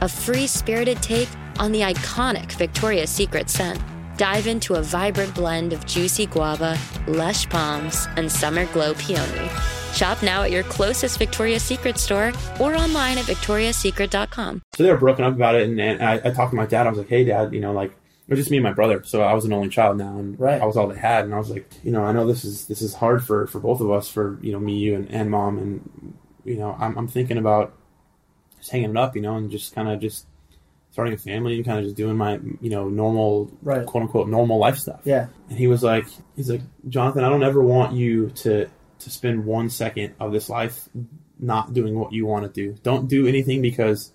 [0.00, 1.28] a free spirited take
[1.58, 3.80] on the iconic Victoria's Secret scent.
[4.16, 9.48] Dive into a vibrant blend of juicy guava, lush palms, and summer glow peony.
[9.94, 14.62] Shop now at your closest Victoria's Secret store or online at victoriassecret.com.
[14.74, 16.86] So they were broken up about it, and, and I, I talked to my dad.
[16.86, 19.02] I was like, "Hey, dad, you know, like it was just me and my brother,
[19.04, 20.60] so I was an only child now, and Right.
[20.62, 22.66] I was all they had." And I was like, "You know, I know this is
[22.66, 25.30] this is hard for for both of us, for you know me, you, and, and
[25.30, 27.72] mom, and you know, I'm I'm thinking about
[28.60, 30.26] just hanging it up, you know, and just kind of just
[30.92, 33.86] starting a family and kind of just doing my you know normal Right.
[33.86, 35.26] quote unquote normal life stuff." Yeah.
[35.48, 36.06] And he was like,
[36.36, 38.66] he's like, Jonathan, I don't ever want you to
[39.00, 40.88] to spend one second of this life
[41.38, 42.76] not doing what you want to do.
[42.82, 44.12] Don't do anything because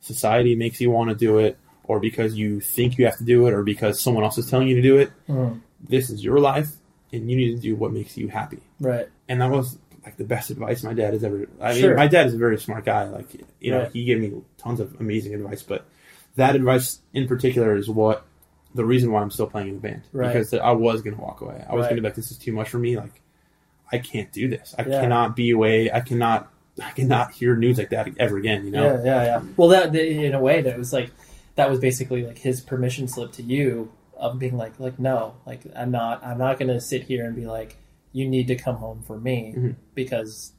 [0.00, 3.46] society makes you want to do it, or because you think you have to do
[3.46, 5.10] it, or because someone else is telling you to do it.
[5.28, 5.60] Mhm.
[5.88, 6.70] This is your life,
[7.12, 8.58] and you need to do what makes you happy.
[8.80, 9.08] Right.
[9.28, 11.46] And that was like the best advice my dad has ever.
[11.60, 11.88] I Sure.
[11.90, 13.04] mean, my dad is a very smart guy.
[13.08, 13.26] Like
[13.60, 13.92] you know, Right.
[13.92, 15.84] he gave me tons of amazing advice, but
[16.36, 18.24] that advice in particular is what
[18.74, 20.28] the reason why I'm still playing in the band Right.
[20.28, 21.62] because I was going to walk away.
[21.68, 21.90] I was Right.
[21.90, 22.96] going to be like, this is too much for me.
[22.96, 23.20] Like,
[23.92, 24.74] I can't do this.
[24.78, 25.02] I Yeah.
[25.02, 25.90] cannot be away.
[25.92, 26.48] I cannot.
[26.82, 28.64] I cannot hear news like that ever again.
[28.64, 28.82] You know.
[28.82, 29.42] Yeah, yeah, yeah.
[29.58, 31.10] Well, that in a way, that was like
[31.56, 35.60] that was basically like his permission slip to you of being like, like no, like
[35.76, 37.76] I'm not, I'm not going to sit here and be like,
[38.12, 39.74] you need to come home for me Mhm.
[39.94, 40.52] because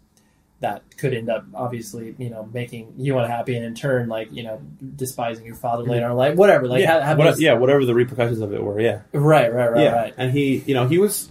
[0.59, 4.43] that could end up obviously, you know, making you unhappy and in turn, like you
[4.43, 4.61] know,
[4.95, 6.67] despising your father later in life, whatever.
[6.67, 8.79] Like, yeah, ha- have what- yeah, whatever the repercussions of it were.
[8.79, 9.01] Yeah.
[9.11, 9.91] right, right, right, yeah.
[9.93, 10.13] right.
[10.17, 11.29] And he, you know, he was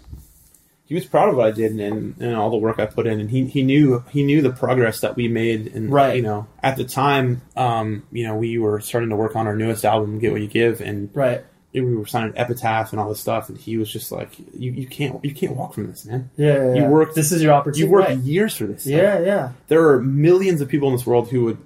[0.85, 3.19] he was proud of what I did and, and all the work I put in,
[3.19, 5.69] and he, he knew he knew the progress that we made.
[5.75, 6.17] And Right.
[6.17, 9.57] you know, at the time, um, you know, we were starting to work on our
[9.57, 11.43] newest album, "Get What You Give," and Right.
[11.75, 14.87] We were signing Epitaph and all this stuff, and he was just like, "You, you
[14.87, 16.31] can't you can't walk from this, man.
[16.37, 16.89] Yeah, yeah, You yeah.
[16.89, 17.15] worked.
[17.15, 17.81] This is your opportunity.
[17.87, 18.19] You worked Right.
[18.19, 18.83] years for this.
[18.83, 18.93] stuff.
[18.93, 19.53] Yeah, yeah.
[19.69, 21.59] There are millions of people in this world who would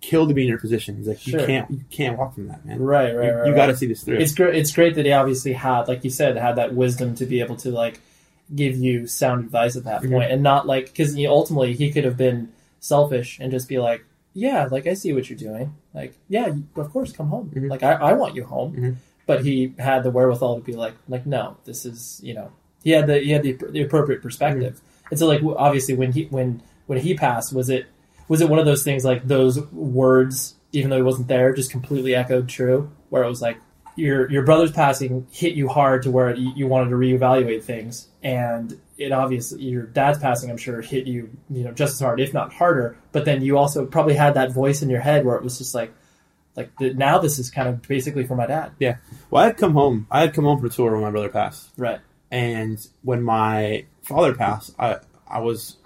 [0.00, 0.96] kill to be in your position.
[0.96, 1.40] He's like, Sure.
[1.40, 2.80] you can't you can't walk from that, man.
[2.80, 3.46] Right, right, You, right.
[3.46, 3.56] you right.
[3.56, 4.16] got to see this through.
[4.18, 4.54] It's great.
[4.56, 7.56] It's great that he obviously had, like you said, had that wisdom to be able
[7.56, 8.00] to like
[8.54, 10.10] give you sound advice at that Mhm.
[10.10, 12.48] point, and not like because you know, ultimately he could have been
[12.80, 15.74] selfish and just be like, yeah, like I see what you're doing.
[15.94, 17.50] Like, yeah, of course, come home.
[17.54, 17.68] Mhm.
[17.68, 18.72] Like I, I want you home.
[18.76, 18.94] Mhm.
[19.28, 22.50] But he had the wherewithal to be like, like no, this is you know
[22.82, 24.76] he had the he had the, the appropriate perspective.
[24.76, 25.06] Mm-hmm.
[25.10, 27.86] And so like obviously when he when when he passed, was it
[28.28, 31.70] was it one of those things like those words, even though he wasn't there, just
[31.70, 33.58] completely echoed true, where it was like
[33.96, 38.08] your your brother's passing hit you hard to where you, you wanted to reevaluate things,
[38.22, 42.18] and it obviously your dad's passing, I'm sure, hit you you know just as hard,
[42.18, 42.96] if not harder.
[43.12, 45.74] But then you also probably had that voice in your head where it was just
[45.74, 45.92] like
[46.58, 48.96] like the, now this is kind of basically for my dad, yeah.
[49.30, 50.08] Well, I had come home.
[50.10, 51.70] I had come home for a tour when my brother passed.
[51.76, 52.00] right?
[52.32, 55.76] And when my father passed, I I was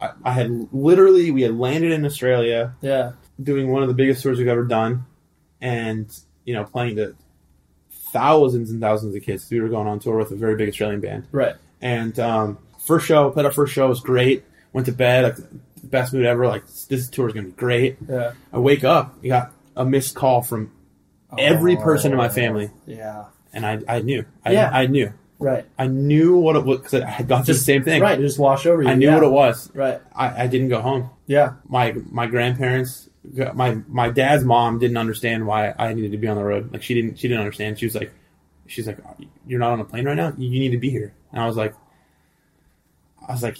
[0.00, 3.12] I, I had literally we had landed in Australia Yeah,
[3.42, 5.06] doing one of the biggest tours we've ever done,
[5.60, 6.06] and
[6.44, 7.16] you know playing to
[8.12, 9.50] thousands and thousands of kids.
[9.50, 11.56] We were going on tour with a very big Australian band, right.
[11.80, 14.44] and um, first show played our first show was great.
[14.72, 16.46] Went to bed like the best mood ever.
[16.46, 17.96] Like this tour is gonna be great.
[18.08, 20.72] Yeah, I wake up, we got a missed call from
[21.38, 24.70] every oh, person in my family, yeah, and I I knew I, Yeah.
[24.72, 25.66] I knew right.
[25.78, 28.00] I knew what it was because I had gone through the same thing.
[28.00, 28.88] Right, it just washed over you.
[28.88, 29.14] I knew yeah.
[29.14, 29.70] what it was.
[29.74, 30.00] Right.
[30.14, 31.10] I, I didn't go home.
[31.26, 31.54] Yeah.
[31.68, 33.08] My my grandparents,
[33.54, 36.72] my my dad's mom didn't understand why I needed to be on the road.
[36.72, 37.78] Like she didn't she didn't understand.
[37.78, 38.12] She was like,
[38.66, 38.98] she's like,
[39.46, 40.32] you're not on a plane right now.
[40.36, 41.14] You need to be here.
[41.32, 41.74] And I was like,
[43.28, 43.58] I was like,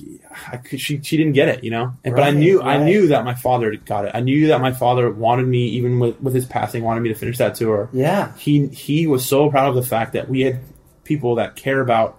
[0.51, 1.95] I could, she she didn't get it, you know.
[2.05, 4.13] And, but I Right, knew I knew that my father got it.
[4.15, 7.15] I knew that my father wanted me, even with with his passing, wanted me to
[7.15, 7.89] finish that tour.
[7.93, 8.33] Yeah.
[8.37, 10.61] He he was so proud of the fact that we had
[11.05, 12.19] people that care about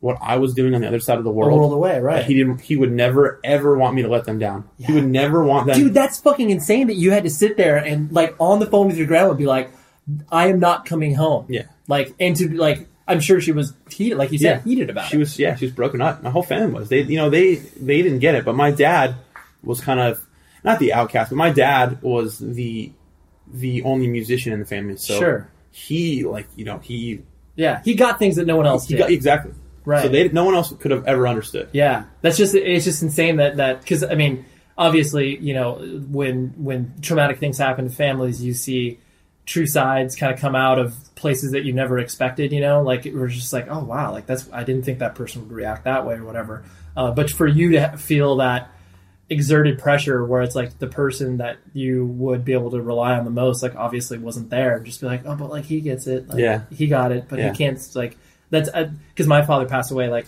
[0.00, 1.58] what I was doing on the other side of the world.
[1.58, 2.16] world away, right.
[2.16, 2.60] that He didn't.
[2.60, 4.68] He would never ever want me to let them down.
[4.78, 5.76] He would never want them.
[5.78, 8.86] Dude, that's fucking insane that you had to sit there and like on the phone
[8.86, 9.70] with your grandma be like,
[10.30, 11.46] I am not coming home.
[11.48, 11.62] Yeah.
[11.88, 15.16] Like and to like I'm sure she was heated like you said, heated about she
[15.16, 15.20] it.
[15.20, 18.00] was yeah she was broken up my whole family was they you know they they
[18.02, 19.14] didn't get it but my dad
[19.62, 20.24] was kind of
[20.64, 22.90] not the outcast but my dad was the
[23.52, 25.48] the only musician in the family so Sure.
[25.70, 27.20] he like you know he
[27.56, 27.82] Yeah.
[27.84, 29.00] He got things that no one else he did.
[29.00, 29.52] got exactly
[29.84, 30.02] Right.
[30.02, 33.36] so they no one else could have ever understood Yeah, that's just it's just insane
[33.36, 34.46] that that because I mean
[34.78, 35.74] obviously you know
[36.10, 38.98] when when traumatic things happen to families you see
[39.46, 43.04] true sides kind of come out of places that you never expected you know like
[43.06, 45.84] it was just like oh wow like that's I didn't think that person would react
[45.84, 46.64] that way or whatever
[46.96, 48.70] uh, but for you to feel that
[49.30, 53.24] exerted pressure where it's like the person that you would be able to rely on
[53.24, 56.28] the most like obviously wasn't there just be like oh but like he gets it
[56.28, 56.62] like, Yeah.
[56.70, 57.50] he got it but Yeah.
[57.52, 58.16] he can't like
[58.50, 60.26] that's because my father passed away like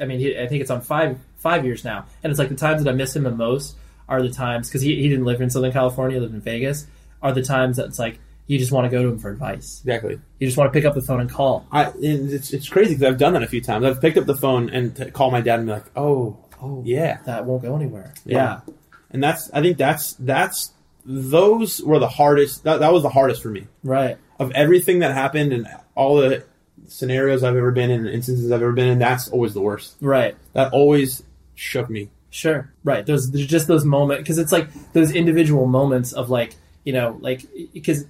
[0.00, 2.54] I mean, he, I think it's on five five years now, and it's like the
[2.54, 3.74] times that I miss him the most
[4.08, 6.86] are the times because he, he didn't live in Southern California, he lived in Vegas.
[7.20, 9.80] Are the times that it's like you just want to go to him for advice.
[9.84, 11.66] exactly You just want to pick up the phone and call.
[11.70, 14.26] I and it's it's crazy because I've done that a few times I've picked up
[14.26, 17.62] the phone and to call my dad and be like oh Oh, yeah that won't
[17.62, 18.12] go anywhere.
[18.24, 18.60] Yeah.
[18.66, 18.74] Yeah,
[19.10, 20.72] and that's I think that's that's
[21.04, 24.18] those were the hardest that, that was the hardest for me right.
[24.38, 26.44] of everything that happened and all the
[26.86, 29.96] scenarios I've ever been in, instances I've ever been in, that's always the worst.
[30.00, 30.36] Right.
[30.52, 31.22] That always
[31.54, 32.10] shook me.
[32.30, 32.72] Sure.
[32.84, 33.06] Right.
[33.06, 37.16] Those there's just those moments because it's like those individual moments of like you know
[37.20, 38.04] like because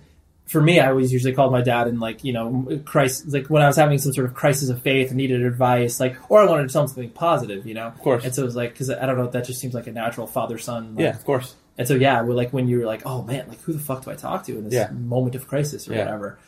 [0.51, 3.63] for me I always usually called my dad and like you know crisis like when
[3.63, 6.45] I was having some sort of crisis of faith and needed advice like or I
[6.47, 8.25] wanted to tell him something positive you know of course.
[8.25, 10.27] and so it was like because I don't know that just seems like a natural
[10.27, 11.55] father son like, Yeah, of course.
[11.79, 14.11] and so yeah well, like when you're like oh man like who the fuck do
[14.11, 14.91] I talk to in this Yeah.
[14.91, 16.05] moment of crisis or Yeah.
[16.05, 16.39] whatever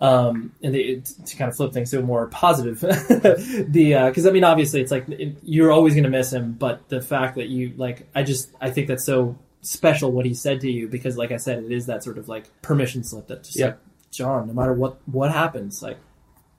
[0.00, 4.30] um, and the, to kind of flip things to a more positive, the because I
[4.30, 7.48] mean obviously it's like it, you're always going to miss him, but the fact that
[7.48, 11.16] you like I just I think that's so special what he said to you because
[11.16, 13.66] like I said it is that sort of like permission slip that just Yeah.
[13.66, 13.78] like
[14.10, 15.98] John no matter what what happens like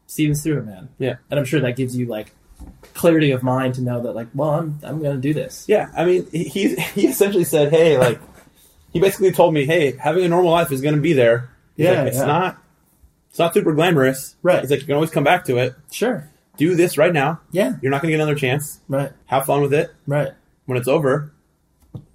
[0.08, 1.16] see this through man Yeah.
[1.32, 2.34] and I'm sure that gives you like
[2.93, 6.04] clarity of mind to know that like well I'm I'm to do this Yeah, I
[6.06, 8.20] mean, he he essentially said, "Hey, like,"
[8.91, 11.50] he basically told me, "Hey, having a normal life is to be there.
[11.78, 12.26] He's Yeah, like, it's yeah.
[12.26, 12.58] not,
[13.30, 14.36] it's not super glamorous.
[14.43, 14.60] Right.
[14.60, 15.74] He's like, you can always come back to it.
[15.91, 17.39] sure Do this right now.
[17.52, 18.82] yeah You're not going to get another chance.
[18.89, 19.91] right Have fun with it.
[20.06, 20.34] right
[20.66, 21.32] When it's over,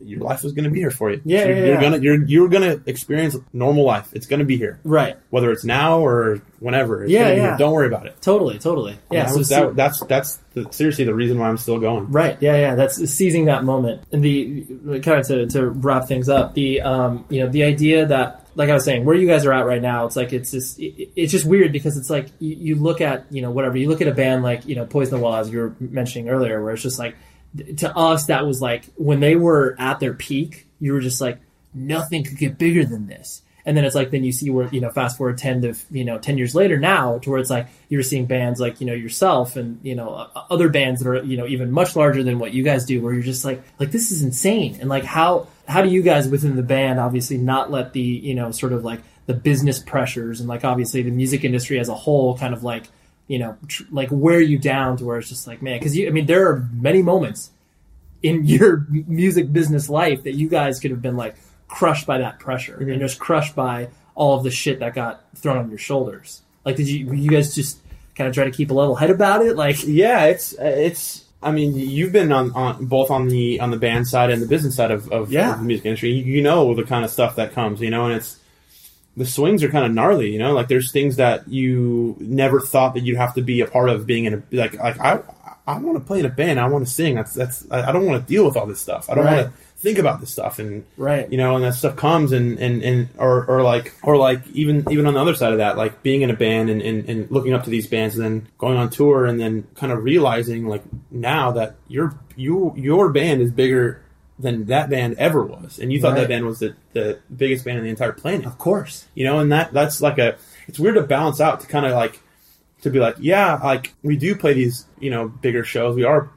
[0.01, 1.21] your life is going to be here for you.
[1.25, 1.81] Yeah, So yeah, you're yeah.
[1.81, 4.11] gonna you're you're gonna experience normal life.
[4.13, 7.07] It's going to be here, right whether it's now or whenever.
[7.07, 7.57] Yeah, yeah.
[7.57, 8.21] Don't worry about it.
[8.21, 11.57] totally totally yeah that so was- that- that's that's the, seriously the reason why I'm
[11.57, 12.11] still going.
[12.13, 12.37] Right.
[12.41, 12.57] Yeah.
[12.57, 12.75] Yeah.
[12.77, 14.03] That's seizing that moment.
[14.13, 18.07] And the kind of to, to wrap things up, the um, you know, the idea
[18.07, 20.53] that, like I was saying, where you guys are at right now, it's like it's
[20.53, 23.77] just it, it's just weird because it's like you, you look at you know whatever
[23.77, 26.29] you look at a band like you know Poison the Well as you were mentioning
[26.29, 27.17] earlier, where it's just like
[27.77, 31.39] to us that was like when they were at their peak, you were just like
[31.73, 33.43] nothing could get bigger than this.
[33.67, 36.05] And then it's like then you see where you know fast forward ten to you
[36.05, 38.93] know ten years later now to where it's like you're seeing bands like you know
[38.93, 42.53] yourself and you know other bands that are you know even much larger than what
[42.53, 45.81] you guys do where you're just like like this is insane and like how how
[45.81, 49.01] do you guys within the band obviously not let the you know sort of like
[49.25, 52.85] the business pressures and like obviously the music industry as a whole kind of like
[53.27, 56.07] you know tr- like wear you down to where it's just like man because you
[56.07, 57.51] I mean there are many moments
[58.23, 61.37] in your music business life that you guys could have been like
[61.69, 62.91] crushed by that pressure mm-hmm.
[62.91, 66.43] and just crushed by all of the shit that got thrown on your shoulders.
[66.65, 67.79] Like, did you you guys just
[68.15, 69.57] kind of try to keep a level head about it?
[69.57, 71.25] Like, Yeah, it's it's.
[71.43, 74.47] I mean, you've been on, on both on the on the band side and the
[74.47, 75.53] business side of, of, Yeah.
[75.53, 76.11] of the music industry.
[76.13, 78.39] You, you know the kind of stuff that comes, you know, and it's
[79.17, 80.53] the swings are kind of gnarly, you know.
[80.55, 84.07] Like there's things that you never thought that you'd have to be a part of
[84.07, 85.21] being in a like like I
[85.67, 86.59] I want to play in a band.
[86.61, 87.15] I want to sing.
[87.15, 89.09] That's that's I don't want to deal with all this stuff.
[89.09, 89.43] I don't Right.
[89.45, 91.31] want to think about this stuff and Right.
[91.31, 94.83] you know and that stuff comes and and and or or like or like even
[94.91, 97.31] even on the other side of that like being in a band and and, and
[97.31, 100.67] looking up to these bands and then going on tour and then kind of realizing
[100.69, 104.01] like now that your you your band is bigger
[104.39, 106.21] than that band ever was and you thought Right.
[106.23, 109.39] that band was the, the biggest band in the entire planet of course, you know
[109.39, 112.21] and that that's like a it's weird to balance out to kind of like
[112.83, 116.31] to be like yeah like we do play these you know bigger shows we are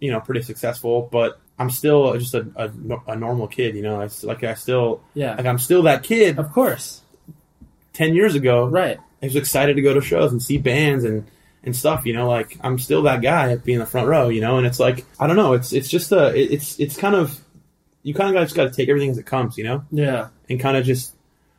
[0.00, 2.70] you know pretty successful but i'm still just a, a,
[3.12, 5.34] a normal kid you know i like i still Yeah.
[5.36, 7.02] like i'm still that kid of course,
[7.94, 11.26] 10 years ago right, i was excited to go to shows and see bands and
[11.66, 12.04] and stuff.
[12.04, 14.28] You know, like I'm still that guy at being the front row.
[14.28, 15.54] You know, and it's like I don't know.
[15.54, 17.40] It's it's just a it- it's it's kind of
[18.04, 19.58] you kind of just got to take everything as it comes.
[19.58, 20.28] You know, Yeah.
[20.48, 21.12] and kind of just.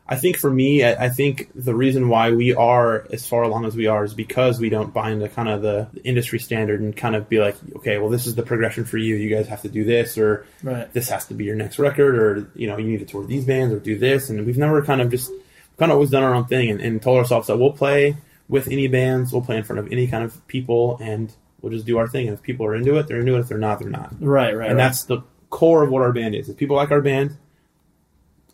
[0.08, 3.66] I think for me, I, I think the reason why we are as far along
[3.66, 6.96] as we are is because we don't buy into kind of the industry standard and
[6.96, 9.16] kind of be like, okay, well, this is the progression for you.
[9.16, 10.93] You guys have to do this, or Right.
[10.93, 13.46] this has to be your next record, or you know, you need to tour these
[13.46, 14.30] bands or do this.
[14.30, 15.32] And we've never kind of just
[15.80, 18.16] kind of always done our own thing and, and told ourselves that we'll play
[18.48, 21.88] with any bands, we'll play in front of any kind of people, and we'll just
[21.88, 22.28] do our thing.
[22.28, 23.39] And if people are into it, they're into it.
[23.39, 24.14] If they're not, they're not.
[24.22, 24.70] Right, right.
[24.70, 24.84] and right.
[24.84, 25.24] that's the
[25.56, 26.49] core of what our band is.
[26.49, 27.38] If people like our band,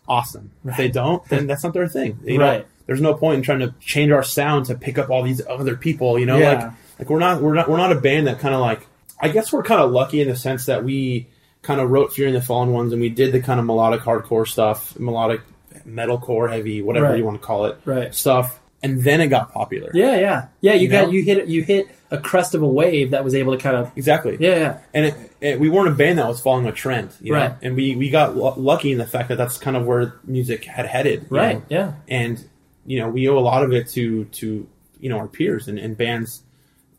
[0.08, 0.50] awesome.
[0.64, 2.18] If they don't, then that's not their thing.
[2.24, 2.66] You know, Right.
[2.86, 5.76] there's no point in trying to change our sound to pick up all these other
[5.76, 6.18] people.
[6.18, 6.52] You know, Yeah.
[6.52, 8.86] like like we're not we're not we're not a band that kind of like.
[9.20, 11.28] I guess we're kind of lucky in the sense that we
[11.62, 14.00] kind of wrote Fury and the Fallen Ones, and we did the kind of melodic
[14.00, 15.40] hardcore stuff, melodic
[15.88, 17.18] metalcore, heavy, whatever Right.
[17.18, 18.12] you want to call it, Right.
[18.12, 19.90] stuff, and then it got popular.
[19.94, 20.74] Yeah, yeah, yeah.
[20.74, 21.10] You, You got know?
[21.12, 23.90] you hit you hit a crest of a wave that was able to kind of
[23.96, 24.36] Exactly.
[24.38, 24.78] yeah, yeah.
[24.94, 27.38] and it, it, we weren't a band that was following a trend, you know?
[27.38, 27.54] Right.
[27.62, 30.64] And we we got lu- lucky in the fact that that's kind of where music
[30.64, 31.64] had headed, Right, know?
[31.68, 31.92] yeah.
[32.08, 32.44] And
[32.86, 34.68] you know, we owe a lot of it to to
[35.00, 36.42] you know our peers and, and bands,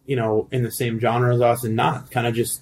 [0.06, 2.62] you know, in the same genre as us, and not kind of just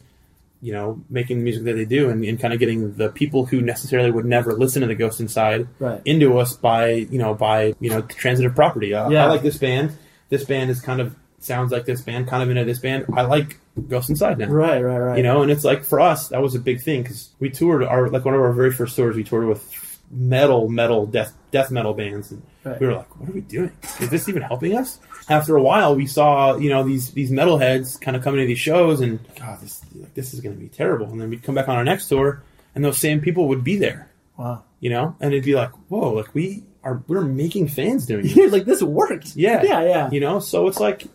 [0.64, 3.46] you know making the music that they do, and, and kind of getting the people
[3.46, 6.02] who necessarily would never listen to the Ghost Inside Right.
[6.06, 8.94] into us by you know by you know transitive property.
[8.94, 9.26] Uh, Yeah.
[9.26, 9.94] I like this band.
[10.30, 13.06] This band is kind of sounds like this band, kind of into this band.
[13.14, 15.18] I like Ghost Inside now Right, right, right.
[15.18, 17.84] you know and it's like for us that was a big thing because we toured
[17.84, 19.64] our like one of our very first tours we toured with
[20.12, 22.80] metal metal death death metal bands and Right.
[22.80, 23.72] we were like what are we doing
[24.02, 28.00] is this even helping us after a while we saw you know these these metalheads
[28.00, 30.68] kind of coming to these shows and god this like, this is going to be
[30.68, 32.44] terrible and then we'd come back on our next tour
[32.76, 34.64] and those same people would be there Wow.
[34.82, 38.36] you know and it'd be like whoa like we are we're making fans doing this
[38.36, 39.36] You're like this worked.
[39.38, 40.12] yeah yeah, yeah.
[40.12, 41.06] you know so it's like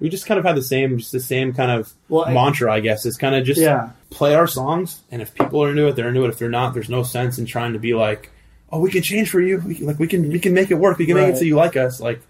[0.00, 2.72] we just kind of had the same just the same kind of Well, I- mantra
[2.72, 3.90] i guess is kind of just Yeah.
[4.10, 6.74] play our songs and if people are into it they're into it if they're not
[6.74, 8.30] there's no sense in trying to be like
[8.72, 10.74] oh we can change for you we can, like we can we can make it
[10.78, 12.20] work we can make it so you like us like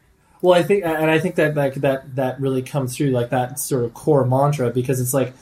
[0.42, 3.58] Well, I think, and I think that like that that really comes through like that
[3.60, 5.34] sort of core mantra because it's like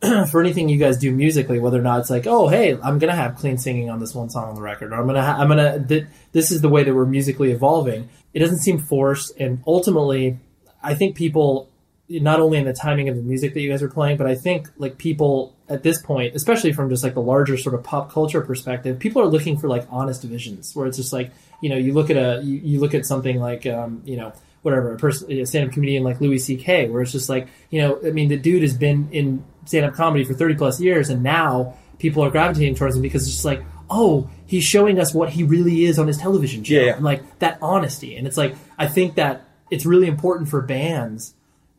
[0.30, 3.16] for anything you guys do musically, whether or not it's like, oh, hey, I'm gonna
[3.16, 5.48] have clean singing on this one song on the record, or I'm gonna, ha- I'm
[5.48, 8.08] gonna, th- this is the way that we're musically evolving.
[8.32, 10.38] It doesn't seem forced, and ultimately,
[10.82, 11.68] I think people,
[12.08, 14.34] not only in the timing of the music that you guys are playing, but I
[14.34, 18.12] think like people at this point, especially from just like the larger sort of pop
[18.12, 21.30] culture perspective, people are looking for like honest divisions where it's just like,
[21.62, 24.32] you know, you look at a, you, you look at something like, um, you know,
[24.60, 27.98] whatever, a person, a stand-up comedian like Louis C.K., where it's just like, you know,
[28.04, 31.74] I mean, the dude has been in stand-up comedy for 30 plus years, and now
[31.98, 35.42] people are gravitating towards him because it's just like, oh, he's showing us what he
[35.42, 36.74] really is on his television show.
[36.74, 36.94] Yeah, yeah.
[36.96, 38.16] And like that honesty.
[38.16, 41.34] And it's like, I think that it's really important for bands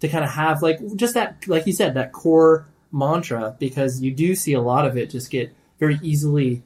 [0.06, 4.12] to kind of have like just that, like you said, that core mantra, because you
[4.12, 6.64] do see a lot of it just get very easily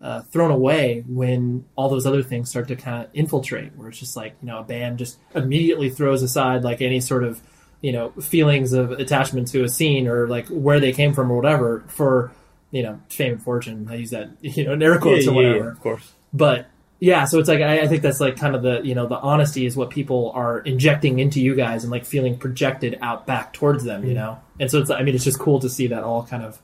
[0.00, 3.98] uh, thrown away when all those other things start to kind of infiltrate, where it's
[3.98, 7.40] just like, you know, a band just immediately throws aside like any sort of,
[7.80, 11.36] you know, feelings of attachment to a scene or like where they came from or
[11.36, 12.32] whatever for,
[12.70, 13.88] you know, fame and fortune.
[13.90, 16.66] I use that, you know, in air quotes yeah, or whatever yeah, of course but
[17.00, 19.16] yeah so it's like I, I think that's like kind of the you know the
[19.18, 23.52] honesty is what people are injecting into you guys and like feeling projected out back
[23.52, 24.08] towards them Mm-hmm.
[24.10, 24.40] you know?
[24.60, 26.60] And so it's i mean it's just cool to see that all kind of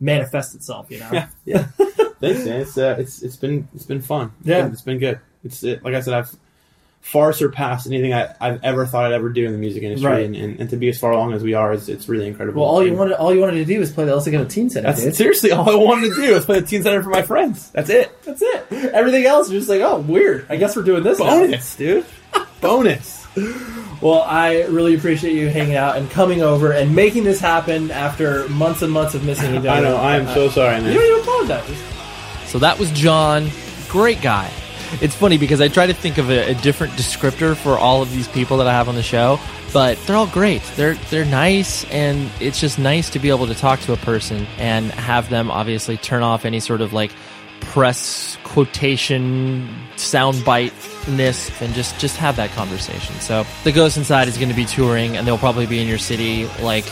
[0.00, 1.10] manifest itself you know?
[1.12, 1.28] Yeah.
[1.44, 1.62] Yeah.
[2.20, 2.60] Thanks man.
[2.60, 4.32] It's uh, it's it's been it's been fun.
[4.40, 4.62] It's Yeah.
[4.62, 5.20] been- it's been good.
[5.44, 6.34] It's it, like i said i've
[7.00, 10.24] far surpassed anything I, I've ever thought I'd ever do in the music industry, Right.
[10.26, 12.62] and, and, and to be as far along as we are is it's really incredible.
[12.62, 14.68] well all you wanted all you wanted to do was play the El Segundo Teen
[14.70, 15.16] Center That's dude.
[15.16, 17.70] seriously all I wanted to do was play the teen center for my friends.
[17.70, 18.22] That's it.
[18.22, 21.26] that's it everything else is just like oh weird i guess we're doing this now.
[21.26, 22.04] Bonus, dude.
[22.60, 23.26] Bonus.
[24.02, 28.48] Well, I really appreciate you hanging out and coming over and making this happen after
[28.48, 29.68] months and months of missing each other.
[29.70, 29.96] I know.
[29.96, 30.94] I am so uh, sorry, You man.
[30.94, 31.78] don't even apologize.
[32.46, 33.50] So that was John.
[33.88, 34.50] Great guy.
[35.00, 38.10] It's funny because I try to think of a, a different descriptor for all of
[38.12, 39.38] these people that I have on the show,
[39.72, 40.62] but they're all great.
[40.76, 44.46] They're they're nice, and it's just nice to be able to talk to a person
[44.58, 47.12] and have them obviously turn off any sort of like
[47.60, 50.72] press quotation soundbite
[51.10, 53.14] ness and just just have that conversation.
[53.16, 55.98] So the Ghost Inside is going to be touring, and they'll probably be in your
[55.98, 56.84] city like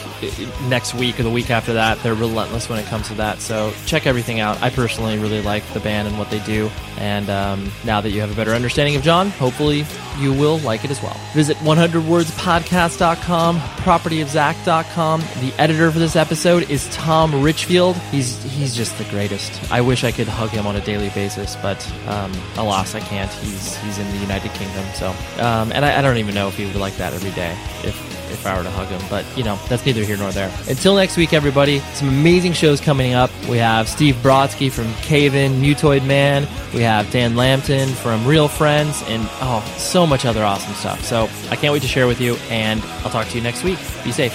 [0.69, 2.03] next week or the week after that.
[2.03, 3.41] They're relentless when it comes to that.
[3.41, 4.61] So check everything out.
[4.63, 8.21] I personally really like the band and what they do, and um, now that you
[8.21, 9.85] have a better understanding of John, hopefully
[10.19, 11.17] you will like it as well.
[11.33, 15.21] Visit 100wordspodcast.com, PropertyofZack.com.
[15.41, 17.97] The editor for this episode is Tom Richfield.
[18.11, 19.73] He's he's just the greatest.
[19.73, 23.31] I wish I could hug him on a daily basis, but um, alas, I can't.
[23.31, 25.09] He's he's in the United Kingdom, so
[25.43, 27.53] um, and I, I don't even know if he would like that every day.
[27.85, 29.01] If if I were to hug him.
[29.11, 30.53] But, you know, that's neither here nor there.
[30.69, 33.31] Until next week, everybody, some amazing shows coming up.
[33.49, 36.47] We have Steve Brodsky from Cave In, Mutoid Man.
[36.75, 41.05] We have Dan Lambton from Real Friends, and oh, so much other awesome stuff.
[41.05, 43.79] So I can't wait to share with you, and I'll talk to you next week.
[44.05, 44.35] Be safe.